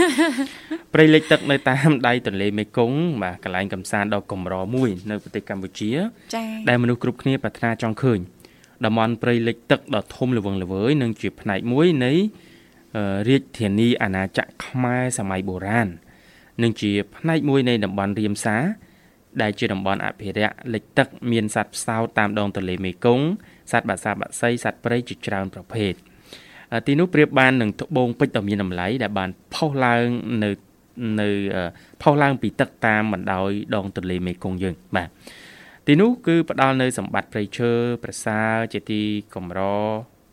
[0.95, 5.91] ព្រៃលិចទឹកនៅតាមដៃទន្លេមេគង្គបាទកន្លែងកំសាន្តដ៏កម្រមួយ នៅប្រទេសកម្ពុជា
[6.35, 8.19] ចាដែលមនុស្សគ្រប់គ្នាប្រាថ្នាចង់ឃើញ
[8.85, 12.13] តំបន់ព្រៃលិចទឹកដ៏ធំល្វឹងល្វើយនឹងជាផ្នែកមួយនៃ
[12.97, 15.89] អឺរាជធានីអាណាចក្រខ្មែរសម័យបុរាណ
[16.63, 18.57] នឹងជាផ្នែកមួយនៃតំបន់រៀមសា
[19.43, 23.27] ដែលជាតំបន់អភិរក្សលិចទឹកមានសត្វផ្សោតតាមដងទន្លេមេគង្គ
[23.73, 25.93] សត្វបក្សាបក្សីសត្វព្រៃជាច្រើនប្រភេទ
[26.73, 30.07] អឺទីនោះប្រៀបបាននឹងត្បូងពេជ្រដ៏មានតម្លៃដែលបានផុសឡើង
[30.45, 30.51] នៅ
[31.21, 31.69] នៅអឺ
[32.03, 35.09] ផុសឡើងពីទឹកតាមបណ្ដោយដងទន្លេមេគង្គយើងបាទ
[35.87, 37.73] ទីនោះគឺផ្ដល់នៅសម្បត្តិព្រៃឈើ
[38.05, 39.03] ប្រសើរជាទី
[39.35, 39.61] កម្រ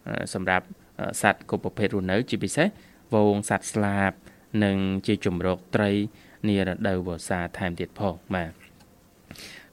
[0.08, 0.66] អឺសម្រាប់
[1.00, 4.12] អឺសត្វគ្រប់ប្រភេទរស់នៅ ជាពិសេសហ្វូងសត្វស្លាប
[4.64, 5.92] និងជាជំរកត្រី
[6.48, 8.61] នារដូវវស្សាថែមទៀតផងបាទ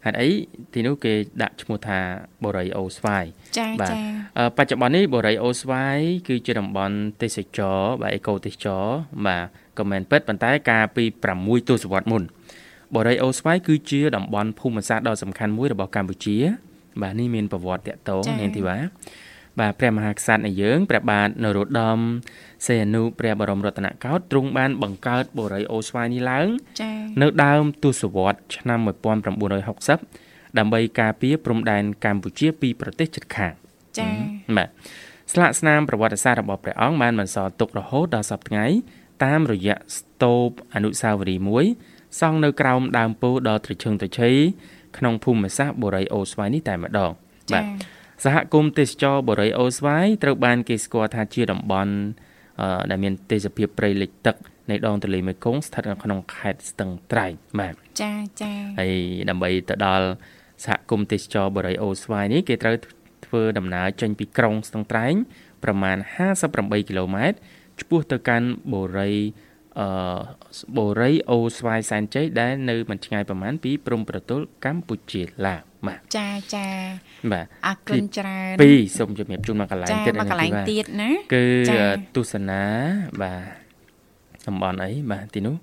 [0.04, 0.30] ហេតុអី
[0.72, 1.98] ទីនោះគេដាក់ឈ្មោះថា
[2.42, 3.24] បូរីអូស្វាយ
[3.58, 4.00] ចាបាទចា
[4.38, 9.44] អឺបច្ចុប្បន្ននេះបូរីអូស្វាយគឺជាតំបន់ទេសចរណ៍បាទអេកូទេសចរណ៍បាទ
[9.78, 11.04] ក៏មែនពិតប៉ុន្តែកាលពី
[11.36, 12.22] 6ទសវត្សរ៍មុន
[12.94, 16.36] បូរីអូស្វាយគឺជាតំបន់ភូមិសាស្ត្រដ៏សំខាន់មួយរបស់កម្ពុជា
[17.02, 18.76] បាទនេះមានប្រវត្តិតាក់ទងនាងធីវ៉ា
[19.60, 21.98] បាទព្រះមហាក្សត្រនៃយើងព្រះបាទនរោត្តម
[22.66, 26.46] សីហនុព្រះបរមរតនកោដ្ឋទ្រង់បានបង្កើតបូរីអូស្វាយនេះឡើង
[26.80, 26.92] ចា
[27.22, 28.78] នៅដើមទសវត្សរ៍ឆ្នាំ
[29.88, 33.52] 1960ដើម្បីការពារព្រំដែនកម្ពុជាពីប្រទេសជិតខាង
[33.98, 34.08] ចា
[34.56, 34.68] បាទ
[35.32, 38.66] ស្លាកស្នាមប្រវត្តិសាស្ត្ររបស់ព្រះអង្គបានបន្សល់ទុករហូតដល់សប្តាហ៍ថ្ងៃ
[39.24, 41.64] តាមរយៈស្ទូបអនុស្សាវរីយ៍មួយ
[42.20, 44.30] សង់នៅក្រោមដើមពោធិ៍ដ៏ត្រឈឹងត្រឈៃ
[44.98, 47.10] ក្នុងភូមិសាស្ត្របូរីអូស្វាយនេះតែម្ដង
[47.52, 47.60] ចា
[48.24, 51.94] សហគមន៍ទេសចរបូរីអូស្វាយត្រូវបានគេស្គាល់ថាជាតំបន់
[52.60, 54.36] អឺដែលមានទេសភាពព្រៃលិចទឹក
[54.70, 58.94] នៃដងទន្លេមេគង្គស្ថិតនៅក្នុងខេត្តស្ទឹងត្រែងបាទចាចាហើយ
[59.30, 60.06] ដើម្បីទៅដល់
[60.64, 62.76] សហគមន៍ទេសចរបូរីអូស្វាយនេះគេត្រូវ
[63.26, 65.14] ធ្វើដំណើរចេញពីក្រុងស្ទឹងត្រែង
[65.64, 65.96] ប្រមាណ
[66.42, 67.38] 58គីឡូម៉ែត្រ
[67.80, 69.10] ឆ្ពោះទៅកាន់បូរី
[69.80, 69.88] អឺ
[70.76, 76.66] បូរីអូស្វាយសែនជ័យដែលនៅមិនឆ្ងាយប្រមាណពីព្រំប្រទល់កម្ពុជាឡាវបាទចាចា
[77.32, 82.62] បាទអរគុណច្រើនពីរសូមជំរាបជូនមកកន្លែងចាទៀតមកកន្លែងទៀតណាគឺចា៎ទស្សនា
[83.22, 85.56] បាទតំបន់អីបាទទីនោះ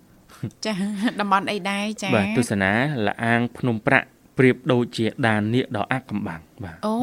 [0.65, 0.73] ចា
[1.21, 2.71] តំបន់អីដែរចាបាទទស្សនា
[3.05, 6.95] លអាង ភ្នំប្រាក់ ប្រៀបដូចជាដាននាគដ៏អាក់កំបាំងបាទអូ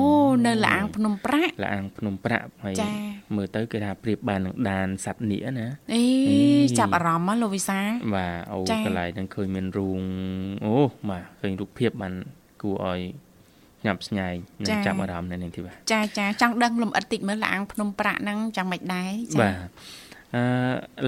[0.46, 2.92] នៅលាងភ្នំប្រាក់លអាងភ្នំប្រាក់ហើយចា៎
[3.36, 6.38] មើលទៅគេថាប្រៀបបាននឹងដានសត្វនាគណាអេអេ
[6.78, 7.78] ចាប់អារម្មណ៍ហ៎លោកវិសា
[8.14, 10.00] បាទអូចា៎កន្លែងហ្នឹងឃើញមានរូង
[10.66, 10.74] អូ
[11.10, 12.14] បាទឃើញរូបភាពបាន
[12.62, 13.00] គួរឲ្យ
[13.84, 19.56] ញ៉ាប់ស្ញែងនិងចាប់អារម្មណ៍នៅនេះទីបាទចាចាចង់ដឹងលំអិតតិចមើលលាងភ្នំប្រាក់ហ្នឹងចាំមិនដែរចាបាទ
[20.34, 20.42] អឺ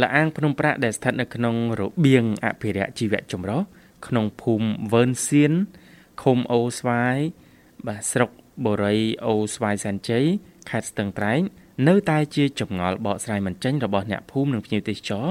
[0.03, 3.61] លអាងភ្នំប្រាក់ដែលស្ថិតនៅក្នុងរបៀងអភិរក្សជីវៈចម្រុះ
[4.07, 5.53] ក្នុងភូមិវើនសៀន
[6.23, 7.17] ឃុំអូស្វាយ
[7.87, 8.31] បាទស្រុក
[8.65, 10.25] បូរីអូស្វាយសែនជ័យ
[10.71, 11.41] ខេត្តស្ទឹងត្រែង
[11.89, 15.27] នៅតែជាចម្ងល់បកស្រាយមិនចេញរបស់អ្នកភូមិនិងភ្ញៀវទេសចរ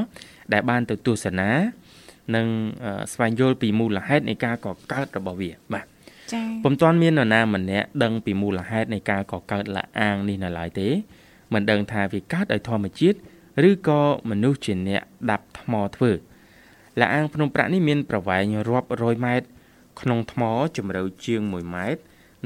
[0.54, 1.52] ដែលបានទៅទស្សនា
[2.36, 2.48] និង
[2.86, 5.86] អឺស្វែងយល់ពីមូលហេតុនៃការកកើតរបស់វាបាទ
[6.34, 10.90] ចាពុំទាន់មាននរណាម្នាក់ដឹងពីមូលហេតុនៃការកកើតលាអាងនេះនៅឡើយទេ
[11.54, 13.18] មិនដឹងថាវាកើតដោយធម្មជាតិ
[13.70, 16.12] ឬក៏មនុស្សជាអ្នកដាប់ថ្មធ្វើ
[17.00, 19.48] លាអាងភ្នំប្រាក់នេះមានប្រវែងរាប់រយម៉ែត្រ
[20.02, 20.42] ក្នុងថ្ម
[20.78, 22.02] ជម្រៅជាង1ម៉ែត្រ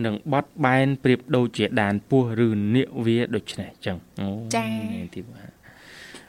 [0.05, 4.27] និងបត់បែនប្រៀបដូចជាដានពស់ឬនាគវាដូចនេះចឹងអូ
[4.93, 5.51] នេះទីបាទ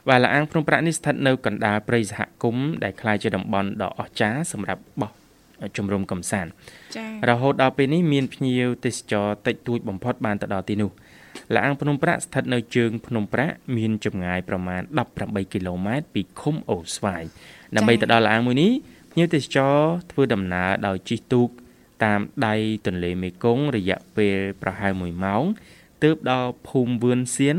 [0.07, 5.11] បាទលាអាងភ្នំប្រាក់នេះស្ថិតនៅកណ្ដាលព្រៃសហគមន៍ដែលក្លាយជាតំបន់ដ៏អស្ចារ្យសម្រាប់បោះ
[5.77, 6.51] ជំរំកំសាន្ត
[6.97, 10.91] ចារហូតដល់ពេលនេះមានភ្ញៀវទេសចរតិចតួចបំផុតបានទៅដល់ទីនោះ
[11.57, 14.81] លាងភ្នំប្រាក់ស្ថិតនៅជើងភ្នំប្រាក់មានចម្ងាយប្រមាណ
[15.17, 17.23] 18គីឡូម៉ែត្រពីឃុំអូស្វាយ
[17.75, 18.71] ដើម្បីទៅដល់លាងមួយនេះ
[19.11, 19.75] ភ្ញៀវទេសចរ
[20.11, 21.49] ធ្វើដំណើរដោយជិះទូក
[22.03, 25.43] តាមដៃទន្លេមេគង្គរយៈពេលប្រហែល1ម៉ោង
[26.03, 27.57] ទើបដល់ភូមិវឿនសៀន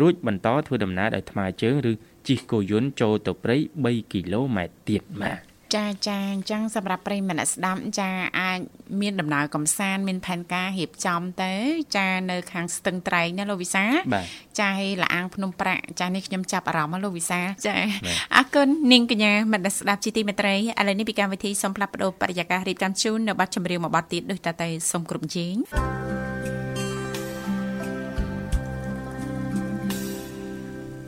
[0.00, 1.92] រួចបន្តធ្វើដំណើរដោយថ្មើរជើងឬ
[2.28, 8.10] ជិះគោយន្តចូលទៅព្រៃ3គីឡូម៉ែត្រទៀតបាទ ចាចាអញ្ចឹងសម្រាប់ប្រិយមិត្តអ្នកស្ដាប់ចា
[8.40, 8.58] អាច
[9.00, 11.52] មានដំណើរកំសាន្តមានផែនការរៀបចំទៅ
[11.96, 13.84] ចានៅខាងស្ទឹងត្រែងណាលោកវិសា
[14.14, 14.26] បាទ
[14.60, 20.58] ចាឲ្យលាងភ្នំប្រាក់ចានេះខ្ញុំចាប់អារម្មណ៍ហ៎លោកវិសាចាបាទអរគុណនាងកញ្ញាមិត្តអ្នកស្ដាប់ជីទីមេត្រីឥ
[20.88, 25.54] ឡូវនេះពីកម្មវិធីសូមផ្លាប់បដោបរិយាកាសរៀបចំជូននៅប័ណ្ណចម្រៀងមួយប័ណ្ណទៀតដូចតទៅសូមគ្រប់ជេង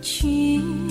[0.09, 0.86] 去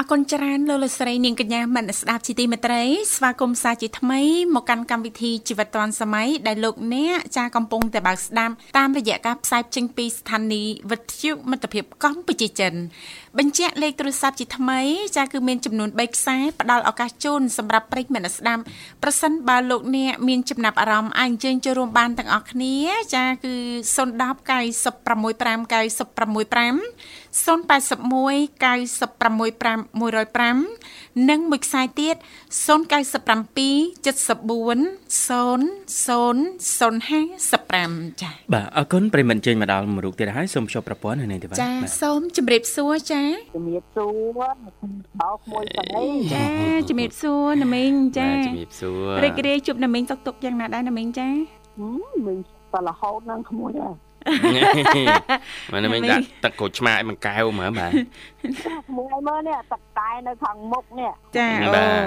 [0.00, 2.82] អរគុណច្រើនលោកលោកស្រីនាងកញ្ញាមនស្សស្ដាប់ជីទីមេត្រី
[3.14, 4.20] ស្វាគមន៍សាជាថ្មី
[4.54, 12.74] មកកាន់កម្មវិធីជីវិតឌွန်សម័យដែលលោកអ្នកចាកំពុងតែបើកស្ដាប់តាមរយៈការផ្សាយចេញពីស្ថានីយ៍វិទ្យុមិត្តភាពកម្ពុជាចិន
[13.38, 14.80] បញ្ជាក់លេខទូរស័ព្ទជាថ្មី
[15.16, 18.62] ចាគឺមានចំនួន3ខ្សែផ្ដល់ឱកាសជូនសម្រាប់ប្រិយមិត្តអ្នកស្ដាប់
[19.02, 22.76] ប្រសិនបើលោកអ្នកមានចំណាប់អារម្មណ៍អាចអញ្ជើញចូលរួមបានទាំងអស់គ្នា
[23.14, 23.54] ចាគឺ
[23.96, 24.10] 010
[24.50, 25.70] 965
[27.29, 32.16] 965 081 965 105និងមួយខ្សែទៀត
[32.66, 32.68] 097
[34.04, 43.22] 74 0055ចាបាទអរគុណប្រិយមិត្តជើញមកដល់មួយរូបទៀតហើយសូមជួបប្រព័ន្ធនៅនេះទេបាទចាបាទសូមជម្រាបសួរចា
[43.54, 44.10] ជំរាបសួរ
[45.20, 46.44] បោកមួយស្អីចា
[46.88, 51.28] ជំរាបសួរណាមីងចាបាទជំរាបសួររីករាយជួបណាមីងតុកតុកយ៉ាងណាដែរណាមីងចា
[52.26, 52.36] មិន
[52.72, 53.94] តរហូតនឹងក្មួយដែរ
[55.72, 62.06] មកនេះដាក់ទឹកក្រូចឆ្មាឲ្យមួយកែវមើលបាទក្មួយមើលនេះទឹកតែនៅខាងមុខនេះចាអូបាទ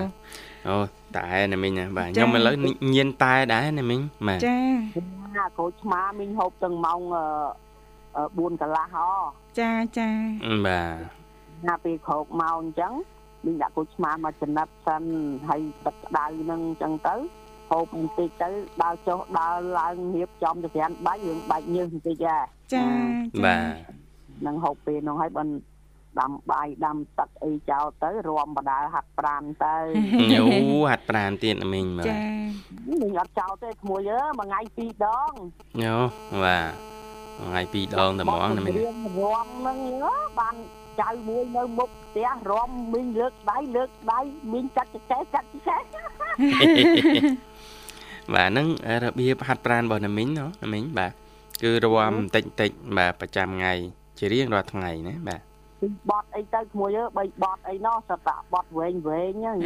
[0.67, 0.77] អូ
[1.17, 2.55] តែណាមីងណាបាទចាខ្ញុំឥឡូវ
[2.95, 4.57] ញៀនតែដែរណាមីងបាទចា
[5.37, 8.23] ណាក្រូចឆ្មាមីងហូបទាំងម៉ោងអឺ
[8.53, 9.07] 4កន្លះហ៎
[9.59, 10.09] ចាចា
[10.67, 12.93] បាទណាពេលក្រោកមកអញ្ចឹង
[13.45, 15.03] មីងដាក់ក្រូចឆ្មាមកចំណិតសិន
[15.49, 17.15] ហើយទឹកក្តៅហ្នឹងអញ្ចឹងទៅ
[17.73, 18.49] ហូបបន្តិចទៅ
[18.83, 22.39] ដើរចុះដើរឡើងរៀបចំទៅប្រានបាច់រឿងបាច់ញើសបន្តិចហ៎
[22.73, 22.83] ចា
[23.45, 25.49] បាទនឹងហូបពេលនោះហើយបាន
[26.19, 29.75] ដាំបាយដាំទឹកអីចោលទៅរំបដាលហាត់ប្រានទៅ
[30.31, 30.43] ញូ
[30.89, 32.17] ហាត់ប្រានទៀតណាមីងបាទចា
[33.01, 35.31] មីងអត់ចោលទេក្មួយអើមួយថ្ងៃពីរដង
[35.83, 35.95] ញូ
[36.43, 36.71] បាទ
[37.41, 40.55] ថ្ងៃពីរដងតែហ្មងណាមីងរៀងរំហ្នឹងអើបាន
[41.01, 44.19] ចៅមួយនៅមុខផ្ទះរំមីងលើកដៃលើកដៃ
[44.51, 45.81] មីងចាត់ចកេះចាត់ចកេះ
[48.35, 48.67] បាទហ្នឹង
[49.03, 51.11] របៀបហាត់ប្រានរបស់ណាមីងណាណាមីងបាទ
[51.63, 53.73] គឺរំបន្តិចបន្តិចបាទប្រចាំថ្ងៃ
[54.19, 55.41] ជារៀងរាល់ថ្ងៃណាបាទ
[55.81, 59.57] ពីបត់អីទៅក្មួយអើបីបត់អីណោះសតៈបត់វែងវែងហ្នឹង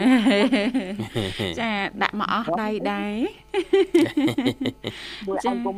[1.60, 3.14] ចាដាក់មកអស់ដៃដែរ
[5.28, 5.78] មួយចា៎ឲ្យកុំ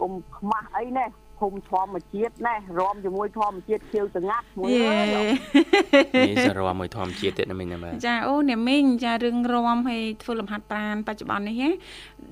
[0.00, 1.04] កុំខ្មាស់អីណែ
[1.42, 11.68] ភូមិធម្មជាតិណែរំជាមួយធម្មជាតិខៀវស្ងាត់មួយអើយនេះសរំមួយធម្មជាតិទៀតណាមិញណាបាទចាអូអ្នកមីងចារឿងរំហើយធ្វើលំហាត់ប្រាណបច្ចុប្បន្ននេះហ៎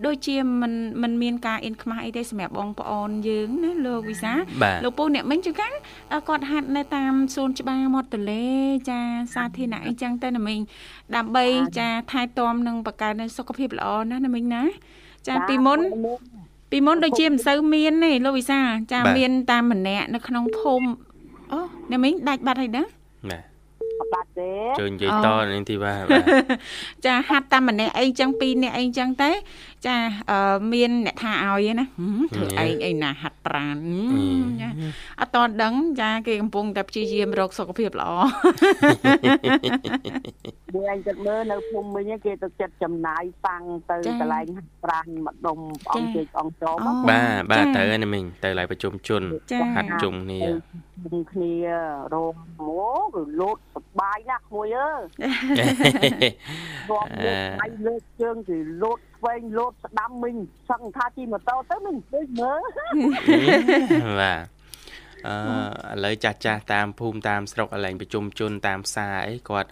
[0.06, 4.32] ដូចជាមិនមិនមានការអៀនខ្មាស់អីទេសម្រាប់បងប្អូនយើងណាលោកវិសា
[4.84, 5.72] លោកពូអ្នកមីងជួនកាល
[6.28, 8.44] គាត់ហាត់នៅតាមសួនច្បារមាត់ទន្លេ
[8.90, 9.00] ចា
[9.34, 10.60] សាធារណៈអីចឹងទៅណាមីង
[11.16, 11.44] ដើម្បី
[11.78, 14.62] ចាថែទាំនិងបង្កើនសុខភាពល្អណាណាមីងណា
[15.28, 15.80] ចាពីមុន
[16.70, 18.60] ពីមុនដូចជាមិនសូវមានទេលោកវិសា
[18.92, 20.88] ចាបាទមានតាមម្នាក់នៅក្នុងភូមិ
[21.52, 21.58] អូ
[21.90, 23.49] អ្នកមីងដាច់បាត់ហើយណាបាទអត់
[24.12, 26.24] បាត់ទេជួយនិយាយអូតនឹងទីបាទបាទ
[27.06, 29.30] ចាហាត់តាមម្នាក់អីចឹងពីរនាក់អីចឹងទៅ
[29.86, 29.96] ចា
[30.30, 34.68] អឺមានអ្នកថាឲ្យឯណាហឹមធ្វើឯងអីណាហាត់ប្រាណហឹមចា
[35.20, 38.10] អត់តន់ដឹងចាគេកំពុងតែព្យាយាមរកសុខភាពល្អ
[40.74, 50.40] មួយអញគិតមើលនៅភូមិមិញគេទៅចិត្តចំណាយប៉ាំងទៅចា៎កន្លែងហាត់ប្រាណម្ដុំព្រះអង្គចា៎ជ័យព្រះអង្គចោមអូបាទបាទចាទៅហើយណាមិញទៅឡើយប្រជុំជនចា៎ហាត់ជុំគ្នា
[51.04, 51.54] ជុំគ្នា
[52.14, 52.72] រោមអូ
[53.14, 55.02] គឺលោតសប្បាយណាស់ក្មួយអើយ
[56.90, 60.34] រួមលើកដៃលើកជើងគឺលោតឆ្វេងលោតស្ដាំមិញ
[60.70, 62.60] សឹងថាជិះម៉ូតូទៅមិនដូចមើល
[64.20, 64.42] បាទ
[65.26, 65.34] អឺ
[65.94, 69.68] ឥឡូវចាស់ចាស់តាមភូមិតាមស្រុកកន្លែងប្រជុំជនតាមផ្សារអីគាត់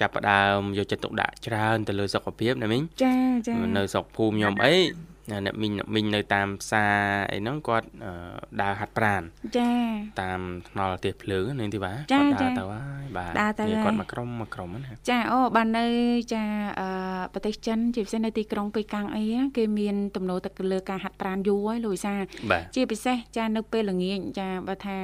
[0.00, 3.14] ចាប់ផ្ដើមយកចិត្តទុកដាក់ច្រើនទៅលើសុខភាពណាមិញចា
[3.48, 4.76] ចានៅស្រុកភូមិខ្ញុំអី
[5.30, 6.94] អ្នកមីងអ្នកមីងនៅតាមផ្សារ
[7.32, 8.12] អីហ្នឹងគាត់អឺ
[8.62, 9.22] ដើរហាត់ប្រាណ
[9.58, 9.70] ចា
[10.22, 15.86] តាមថ្នល់ផ្ទះភ្លើងនឹងទីបាទចាគាត់ដើរចាទៅហើយបាទដើរទៅនិយាយហើយគាត់មកក្រុមមកក្រុមណាចាអូបាននៅ
[16.34, 16.44] ចា
[16.80, 16.88] អឺ
[17.34, 22.14] ប្រទេសចិនជាពិសេសនៅទីក្រុងប៉េកាំងអីណាគេមានទំនោរទៅលើការហាត់ប្រាណយូរហើយលោកវិសា
[22.50, 24.96] បាទជាពិសេសចានៅពេលល្ងាចចាបើថា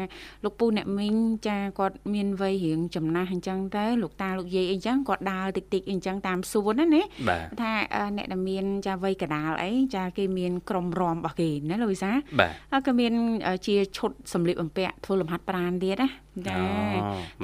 [0.44, 1.16] លោកពូអ្នកមីង
[1.48, 13.12] ចាគាត់មានវ័យរៀងចំណាស់អញ្ចឹងទៅលោកតាលោកយាយអីចឹងគាត់ដើរតិចតិចៗអីចឹងតាមសួនណាណាបាទថាអឺអ្នកដែលមានចាវ័យកដាលអីចាគេមានក្រុមរំរបស់គេណាលោកវិសាបាទហើយក៏មាន
[13.46, 16.08] អឺជាឈុតសម្លៀកបំពាក់ធ្វើលំហាត់ប្រាណទៀតណា
[16.48, 16.64] ចាអូ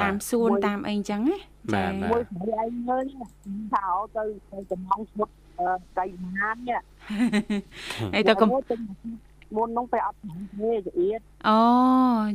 [0.01, 1.37] បាទតាមសួនតាមអីចឹងណា
[1.75, 3.05] បាទបាទមួយស្រីឯងមើល
[3.73, 5.29] ថាអោទៅទៅកំងឈុត
[5.61, 6.05] អឺដៃ
[6.37, 6.81] ណាននេះ
[8.15, 8.77] ហើយទៅកំទៅ
[9.57, 11.61] មុននោះទៅអត់ខាងទេចៀតអូ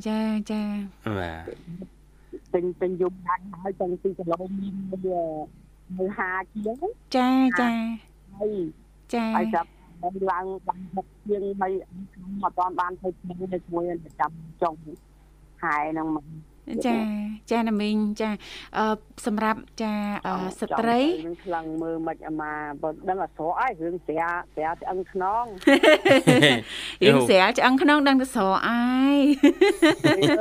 [0.08, 0.20] ចា
[0.52, 0.62] ចា
[1.18, 2.00] បាទ
[2.54, 5.22] ទិញទិញយំដាច់ហើយទាំងពីគីឡូមានវា
[5.98, 6.84] មើលហាជាង
[7.16, 7.30] ចា
[7.62, 7.72] ចា
[8.38, 8.54] ហើយ
[9.14, 9.70] ចាហើយចាប់
[10.04, 11.72] ដល់ឡើងបានមុខជាងហើយ
[12.14, 14.32] ខ្ញុំអត់ទាន់បានធ្វើគ្នានៅជាមួយប្រចាំ
[14.62, 14.74] ចុង
[15.62, 16.26] ហែហ្នឹងមក
[16.86, 16.98] ចា
[17.52, 18.30] ចាណាមីងចា
[18.78, 18.86] អឺ
[19.26, 19.94] សម្រាប់ចា
[20.28, 25.46] អឺស្ត្រីនឹងខ្លាំងមើលមិនអាម៉ាបើដឹងអត់ស្រកអីរឿងស្រាស្រាឆ្អឹងខ្នង
[27.04, 29.18] រៀងស្រាលឆ្អឹងក្នុងដឹងទៅស្រកអាយ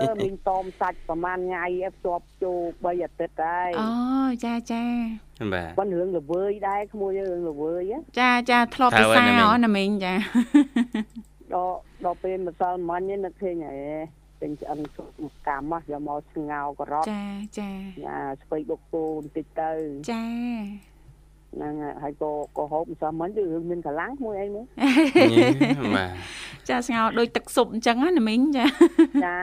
[0.01, 3.91] អឺមីងតមសាច់ប្រហែលថ្ងៃឯងភ្ជាប់ចូល3អាទិត្យហើយអូ
[4.45, 4.85] ចាចា
[5.53, 7.83] បាទប៉ុន្តែរឿងល្វើយដែរក្មួយរឿងល្វើយ
[8.21, 10.15] ចាចាធ្លាប់ពិសាអូណាមីងចា
[11.55, 13.79] ដល់ដល់ពេលម្សិលមិញនេះនឹកឃើញហ៎
[14.41, 17.25] ពេញឆ្អឹងជក់មកកម្មមកយកមកស្ងោករត់ចា
[17.59, 17.71] ចា
[18.09, 19.73] អាស្ពៃបុកគោបន្តិចទៅ
[20.11, 20.25] ចា
[21.55, 24.67] ហ្នឹងហើយហើយក៏ក៏ហូបម្សិលមិញគឺរឿងមានកម្លាំងមួយអីមើល
[25.97, 26.11] បាទ
[26.69, 28.67] ចាស្ងោរដូចទឹកស៊ុបអញ្ចឹងណាមីងចា
[29.27, 29.39] ចា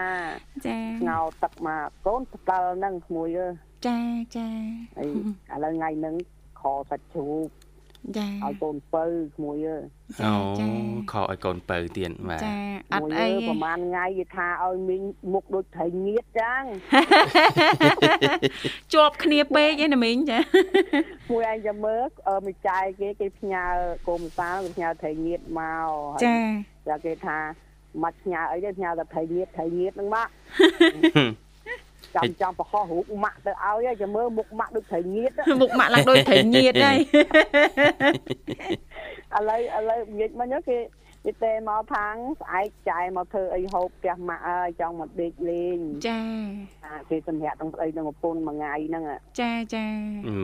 [0.66, 3.54] ចាស្ងោទឹកមកកូនស្ដាល់ហ្នឹងក្មួយអើយ
[3.88, 4.00] ចា
[4.38, 4.48] ចា
[4.98, 5.10] ហើយ
[5.54, 6.16] ឥឡូវថ្ងៃហ្នឹង
[6.60, 7.48] ខសាច់ជ្រូក
[8.18, 9.04] ចាឲ្យកូនពៅ
[9.36, 9.84] ក្មួយអើយ
[10.20, 10.68] ចាអូចា
[11.12, 12.56] ខកឲ្យកូនបើទៀតបាទចា
[12.94, 15.02] អត់មួយអីប្រហែលថ្ងៃគេថាឲ្យមីង
[15.34, 16.64] មុខដូចត្រីងៀតចឹង
[18.94, 20.40] ជាប់គ្នាពេកឯណាមីងចា
[21.32, 23.66] មួយឯងចាំមើលអឺមីចាយគេគេផ្ញើ
[24.08, 26.38] កូនសាលគេផ្ញើត្រីងៀតមកហើយចា
[26.88, 27.38] ចាគេថា
[28.04, 30.28] មកផ្ញើអីទេផ្ញើតែត្រីងៀតត្រីងៀតហ្នឹងមក
[32.16, 36.98] ចាំចាំប្រខុសរូបម៉ាក់ទៅឲ្យហើយចាំមើលមុខម៉ាក់ដូចត្រីងៀតមុខម៉ាក់ឡើងដូចត្រីញៀតហើយ
[39.36, 40.78] ឥឡូវឥឡូវនិយាយមិញហ្នឹងគេ
[41.26, 46.22] គេទេមកថាងស្អែកចាយមកធ្វើអីហូបផ្ទះម៉ាក់អើយចង់មកដេកលេងចា
[46.85, 49.86] អាគេសម្រាប់ទាំងស្អីទាំងប្រពន្ធមួយថ្ងៃហ្នឹងអាចាចា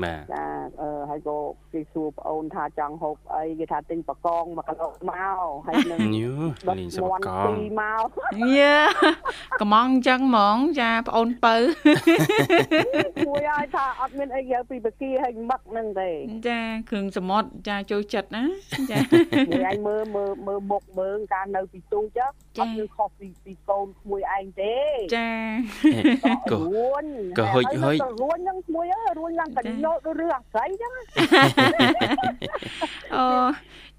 [0.03, 0.45] បាទចា
[0.81, 1.37] អឺហើយក៏
[1.73, 6.31] គេសួរប្អូនថាចង់ហូបអីគេថាទិញបកង1គីឡូមកហើយនឹងញូ
[6.67, 8.07] ដុតលេងសបមាន់កពីងរមក
[8.57, 8.75] យើ
[9.61, 11.55] កំងអញ្ចឹងហ្មងចាប្អូនបើ
[13.25, 16.09] ជួយឲ្យថាអត់មានអីយកពីបកាឲ្យមឹកហ្នឹងទេ
[16.47, 18.43] ចាគ្រឿងសមុទ្រចាចូលចិត្តណា
[18.91, 18.97] ចា
[19.49, 22.25] មួយឯងមើលមើលមើលមុខមើលការនៅពីទូចចា
[22.59, 24.75] អត់មានខុសពីពីកូនក្មួយឯងទេ
[25.15, 25.29] ចា
[26.51, 27.05] ក៏រួញ
[27.37, 30.91] ក៏ហុចហុចទៅរួញហ្នឹងក្មួយអើយរួញឡើងកញ្ញោដូចរឿងអាស្រ័យចឹង
[33.15, 33.25] អូ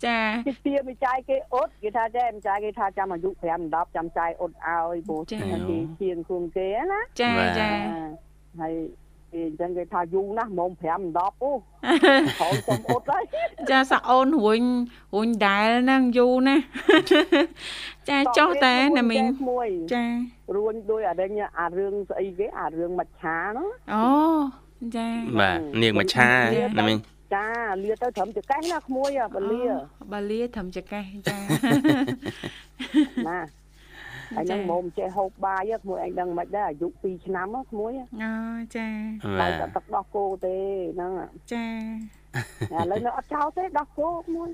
[0.05, 3.43] ចាគេទាមីចាយគេអត់គេថាចេះមីចាយគេថាចាំអាយុ5
[3.73, 5.41] 10ចាំចាយអត់ឲ្យព្រោះចា៎
[5.71, 7.69] គេជាងខ្លួនគេណាចាចា
[8.61, 8.75] ហើយ
[9.35, 10.83] អញ្ចឹងគេថាយូរណាស់មុំ5
[11.17, 11.51] 10អូ
[12.41, 13.25] ហើយសុំអត់ហើយ
[13.71, 14.63] ចាសាក់អូនរួញ
[15.15, 16.63] រួញដែលហ្នឹងយូរណាស់
[18.09, 20.05] ចាចុះតែណាមីងមួយចា
[20.57, 23.65] រួញដោយអារញអារឿងស្អីគេអារឿងមច្ឆាណា
[23.95, 24.07] អូ
[24.97, 25.09] ចា
[25.41, 26.31] បាទនាងមច្ឆា
[26.79, 26.99] ណាមីង
[27.35, 27.47] ចា
[27.85, 29.63] លាទៅត្រឹមចកេះណាក្មួយអាបលា
[30.13, 31.37] បាលាត្រឹមចកេះចា
[33.29, 33.39] ណា
[34.37, 38.33] ហើយនឹងមុំចេះហូបបាយក្មួយឯងដឹងមិនដែរអាយុ2ឆ្នាំក្មួយអូ
[38.77, 38.89] ចា
[39.41, 40.57] តែបាទតែទឹកដោះគោទេ
[40.95, 41.13] ហ្នឹង
[41.53, 41.67] ចា
[42.75, 44.49] ឥឡូវនៅអត់ចោលទេដោះគោក្មួយ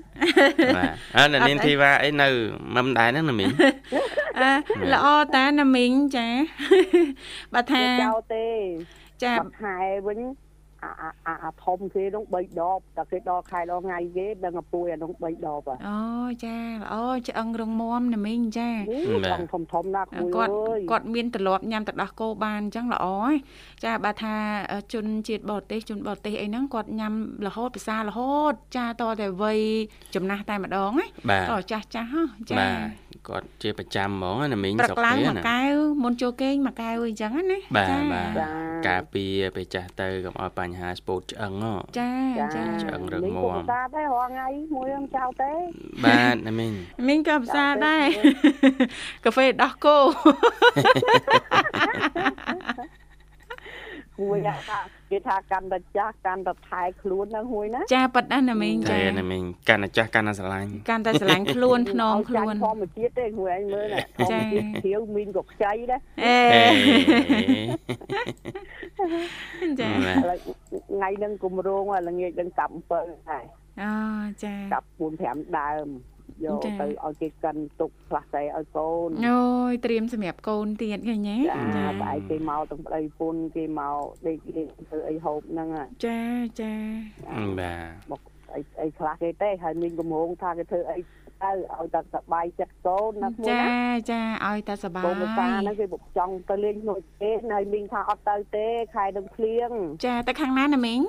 [0.77, 2.29] បាទអើនៅនាងធីវ៉ាអីនៅ
[2.75, 3.49] មិនដែរហ្នឹងណាមីង
[4.39, 4.51] អើ
[4.93, 6.27] ល្អតាណាមីងចា
[7.53, 8.47] បើថាចោលទេ
[9.23, 9.77] ចាបាត់ខែ
[10.07, 10.19] វិញ
[10.83, 16.01] អាអាអាអាធំគេនោះ3ដបតែគេដល់ខែដល់ថ្ងៃគេដឹងអាពួយអានោះ3ដបហ៎អូ
[16.45, 16.95] ចាល្អ
[17.27, 18.69] ឆ្អឹងរងមមណាមីងចា
[19.31, 23.35] ធំធំធំណាស់មួយគាត់អើយគាត់មានទ្រលាប់ញ៉ាំទឹកដោះគោបានអញ្ចឹងល្អហើយ
[23.85, 24.35] ចាបើថា
[24.93, 27.13] ជនជាតិបរទេសជនបរទេសអីហ្នឹងគាត់ញ៉ាំ
[27.47, 29.59] រហូតភាសារហូត ចាតតែវ័យ
[30.15, 38.47] ចំណាស់តែម្ដងណាបាទតចាស់ចាស់ហ៎ចាបាទគាត់ជាប្រចាំហ្មងណាមីងព្រឹស្រុកកឡើងគេមួណាយកែវមុនចូលគេងមួយកែវអីចឹងណាបាទចាបាទចា
[38.87, 42.11] ការពារពេលចាស់ទៅកុំឲ្យបញ្ហាស្ពោតឆ្អឹងហ៎ចា
[42.55, 45.51] ចាឆ្អឹងរឹងនេះមាំគុំសាទេរាល់ថ្ងៃមួយខ្ញុំចោលទេ
[46.05, 46.71] បាទណាមីង
[47.07, 48.05] មីងក៏ភាសាដែរ
[49.25, 49.97] កាហ្វេដោះគោ
[54.19, 54.79] មួយថា
[55.11, 66.37] គេថាកាន់តែចាស់កាន់តែថែខ្លួនហ្នឹងមួយណាចាប៉ិតណាស់ណាមីងតែចាណាមីងកាន់តែចាស់កាន់តែស្រឡាញ់កាន់តែស្រឡាញ់ខ្លួនធ្នមឲ្យខ្លួនចាញ់ធម្មជាតិទេមួយឯងមើលណាធចាម្មជាតិធៀវមីនក៏ខ្ចីដែរអេ
[69.61, 70.37] អេចាបាទឥឡូវ
[70.91, 72.99] ថ្ងៃហ្នឹងគម្រោងឲ្យល្ងាចនឹងកាប់អំពើ
[73.29, 73.43] ដែរ
[73.81, 73.91] អូ
[74.43, 75.87] ចាកាប់4 5ដើម
[76.45, 81.35] យកចាទៅឲ្យគេកិនទុកផ្លាស់តែឲ្យកូនអូយត្រៀមសម្រាប់កូនទៀតឃើញទេ
[81.77, 86.19] ចាតែឯងគេមកទាំងប្តីពុនគេមកដេកលេងធ្វើអីហូបហ្នឹងហ่ะចា
[86.61, 86.73] ចា
[87.59, 87.73] បា
[88.07, 88.21] ទមក
[88.55, 90.97] អីអីខ្លះគេទេហើយមានកំហងថាគេធ្វើអី
[91.43, 99.69] ទៅឲ្យតែសប្បាយចិត្តកូនណាមួយចាណាចាឲ្យតែសប្បាយបងម្សាហ្នឹងគេបុកចង់ទៅលេងក្នុងទេហើយមីងថាអត់ទៅទេខែនឹងភ្លៀង
[100.05, 101.01] ចាទៅខាងណាណាមីង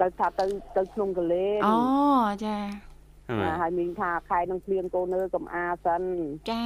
[0.00, 0.44] ទៅថាទៅ
[0.76, 1.76] ទៅក្នុងកលេងអូ
[2.44, 2.89] ចាណា
[3.60, 6.02] ហើយមីងថាខែនឹងភ្លៀងកូននៅកំអាសិន
[6.50, 6.64] ចា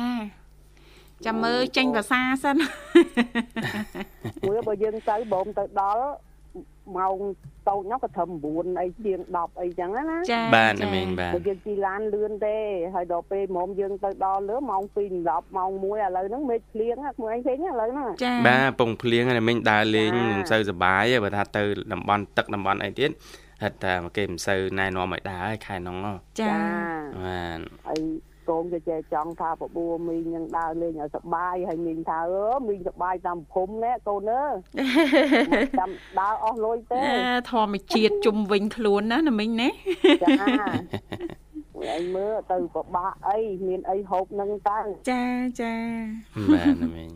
[1.27, 2.57] ចាំមើលចេញភាសាសិន
[4.47, 6.05] មួយបើយើងទៅបងទៅដល់
[6.97, 7.17] ម៉ោង
[7.69, 12.57] តូចនោះក៏ត្រឹម9អីជាង10អីចឹងណាចាបាទចាណាមីងបាទបើយើងជិះឡានលឿនទេ
[12.95, 21.63] ហើយដល់ពេលមុំយើងទៅដល់លើម៉ោង2:10ម៉ោង1ឥឡូវហ្នឹងមេឃភ្លៀងហ្នឹងមួយឯងឃើញឥឡូវហ្នឹងចាបាទពងភ្លៀងណាមីងដើរលេងចាមិនសូវសុបាយទេបើថាទៅ
[21.93, 23.11] តំបន់ទឹកតំបន់អីទៀត
[23.63, 26.57] ហិតថាគេមិនសូវណែនាំឲ្យដើរហើយខែហ្នឹងហ៎ចា
[27.25, 28.01] បាទហើយ
[28.51, 34.45] កូនគេចេះចង់ថាបបួរមីងនឹងដើរលេងឲ្យសប្បាយហើយមីងថាអឺមីងសប្បាយតាមភូមិណែកូនអើ
[35.53, 35.91] មិនចាំ
[36.21, 39.69] ដើរអស់លុយទេអេធម្មជាតិជុំវិញខ្លួនណាណាមីងណា
[40.23, 40.29] ចា
[41.77, 44.79] មួយឯងមើលទៅពិបាកអីមានអីហូបនឹងទៅ
[45.11, 45.25] ចា
[45.61, 45.75] ចា
[46.53, 47.11] បាទណាមីង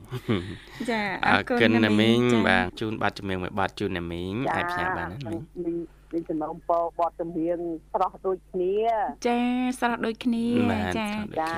[0.90, 5.38] ចាអរគុណណាមីងចាបាទជូនបាត់ជំនឿមួយបាត់ជូនណាមីងអាចផ្ញើបានណាមីង
[6.12, 7.58] មីងមីងចំណងពោបត់ចម្រៀង
[7.92, 8.74] ស្រស់ដូចគ្នា
[9.26, 9.38] ចា
[9.80, 11.54] ស្រស់ដូចគ្នាបាទចាស្រស់ដូចចា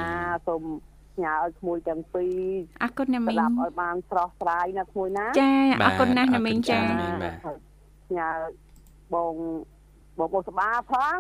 [0.47, 0.63] សូម
[1.15, 2.41] ផ្ញើឲ្យក្មួយទាំងពីរ
[2.83, 5.53] អរគុណណាមីស្ដាប់ងឲ្យបានស្រស់ស្រាយណាក្មួយណាចា
[5.85, 6.81] អរគុណណាស់ណាមីងចា
[7.23, 7.35] បាទ
[8.09, 8.31] ផ្ញើ
[9.15, 9.35] បង
[10.19, 11.17] បងបងសបាផង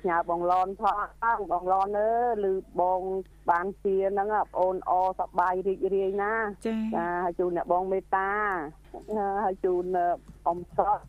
[0.00, 0.84] ផ្ញើបងឡនផ
[1.36, 2.10] ងបងឡនអើ
[2.50, 3.00] ឬបង
[3.50, 6.32] បានជាហ្នឹងបងអូនអសប្បាយរីករាយណា
[6.66, 8.30] ចាចាហើយជូនអ្នកបងមេត្តា
[9.44, 9.84] ហើយជូន
[10.46, 11.02] អ៊ំសក់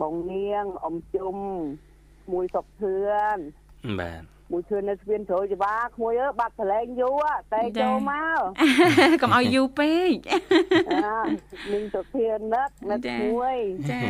[0.00, 1.36] បងនាងអ៊ំជុំ
[2.32, 2.98] មួយសុកធឿ
[3.34, 3.38] ន
[4.00, 4.22] បាទ
[4.52, 7.24] មួយធឿននៅស្ពានជ្រោយច្បាក្មួយអើបាត់ប្រឡែងយូរ
[7.54, 8.40] តែចូលមក
[9.22, 10.14] កុំឲ្យយូរពេក
[10.88, 11.18] អា
[11.72, 13.54] មីងសុធាននឹកនឹកចាមួយ
[13.90, 14.02] ចា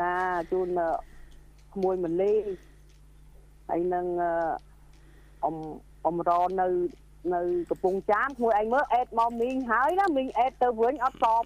[0.00, 0.14] ចា
[0.52, 0.68] ជូន
[1.74, 2.34] ក្មួយមលី
[3.68, 4.06] ហើយនឹង
[5.44, 5.56] អ៊ំ
[6.04, 6.30] អ៊ំរ
[6.60, 6.68] នៅ
[7.34, 11.42] នៅកំពង់ចាមក្មួយឯងមើលអេតមកមីងហើយណាមីងអេតទៅវិញអត់តប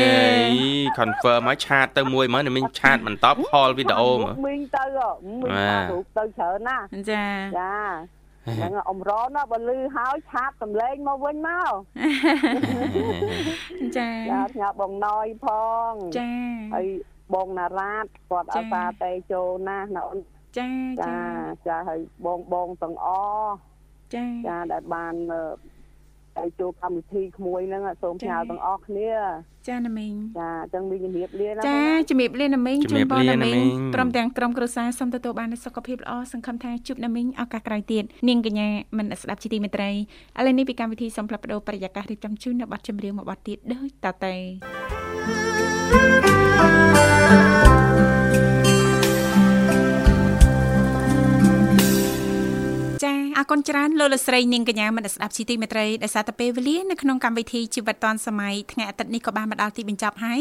[0.00, 0.18] យេ
[0.98, 4.84] confirm មកឆាតទៅមួយមើលណាមីងឆាតមិនតប call វីដេអូមើលមីងទៅ
[5.40, 6.78] មីងបាទថារូបទៅច្រើនណា
[7.10, 7.26] ចា
[7.58, 7.74] ចា
[8.46, 11.72] ហ្នឹងអ៊ំរណាបើលឺហើយឆាតសម្លេងមកវិញមក
[13.98, 15.46] ចាចាផ្ញើបងណយផ
[15.90, 16.30] ងចា
[16.74, 16.86] ហើយ
[17.34, 20.18] បងណារ៉ាតគាត់ចាអាសាតេចូលណាស់ណាអូន
[20.58, 20.68] ចា
[21.00, 21.16] ចាចា
[21.66, 23.06] ចាហើយបងបងទាំងអ
[23.42, 23.52] ស់
[24.14, 25.42] ចាចាដែលបានអឺ
[26.38, 29.10] ទៅចូលកម្មវិធីក្មួយហ្នឹងសូមផ្ញើទាំងអស់គ្នា
[29.68, 39.94] ចាណាមីងចាអញ្ចឹងមានជំរាបលាណាចាជំរាបលាណាមីងជំរាបលាណាណាមីមីងងព្រមទាំងក្រុមគ្រួសារសូមទទួលបាននូវសុខភាពល្អសង្ឃឹមថាជួបណាមីងឱកាសក្រោយទៀតនាងកញ្ញាមិនស្ដាប់ជីទីមេត្រីឥ
[40.46, 46.41] ឡូវនេះពីកម្មវិធីសូមផ្លាប់បដោបរិយាកាសរៀបចំជូននៅប័ណ្ណចម្រៀងមួយប័ណ្ណទៀតដូចតទៅ
[53.42, 60.40] អរគុណច្រើនលោកលស្រីនាងកញ្ញាមនស្ដាប់ជីទីមេត្រីដែលសារតែពេលវេលានៅក្នុងកម្មវិធីជីវិតឌွန်សម័យថ្ងៃអាទិត្យនេះក៏បានមកដល់ទីបញ្ចប់ហើយ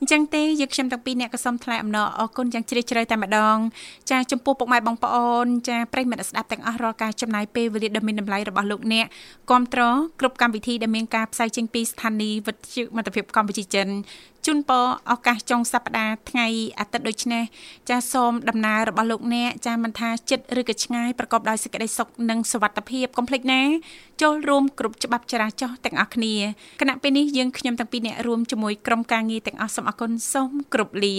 [0.00, 3.56] អញ្ចឹងទេយើងខ្ញុំទាំងពីរអ្នកក៏សូមថ្លែងអំណរអគុណយ៉ាងជ្រាលជ្រៅតែម្ដង
[4.10, 9.06] ចាចំពោះពុកម៉ែបងប្អូនចាប្រិយមិត្តស្ដាប់ទាំងអស់រាល់ការចំណាយពេលវេលាដ៏មានតម្លៃរបស់លោកអ្នក
[9.50, 9.82] គ្រប់ត្រ
[10.20, 13.88] គ្រប់កម្មវិធីដែលមានការផ្សាយចេញពីស្ថានីយ៍វិទ្យុមិត្តភាពកម្ពុជាចិន
[14.46, 16.46] ជូនពរឱកាសចុងសប្តាហ៍ថ្ងៃ
[16.78, 17.44] អាទិត្យដូចនេះ
[17.88, 23.62] ចាសូមដំណើររបស់លោកអ្នកចាមិនថាចិត្តឬក៏ឆ្ងាយប្រកបដោយសេចក្តីសុខនិងសុវត្ថិភាពកុំភ្លេចណា
[24.22, 26.34] ចូលរួមគ្រប់ច្បាប់ចរាចរណ៍ទាំងអស់គ្នា
[26.80, 31.16] គណៈពេលនេះយើងខ្ញុំទាំងពីរអ្នករួមជាមួយក្រុមការងារទាំងអស់សូមអគុណសូមគ្រប់លា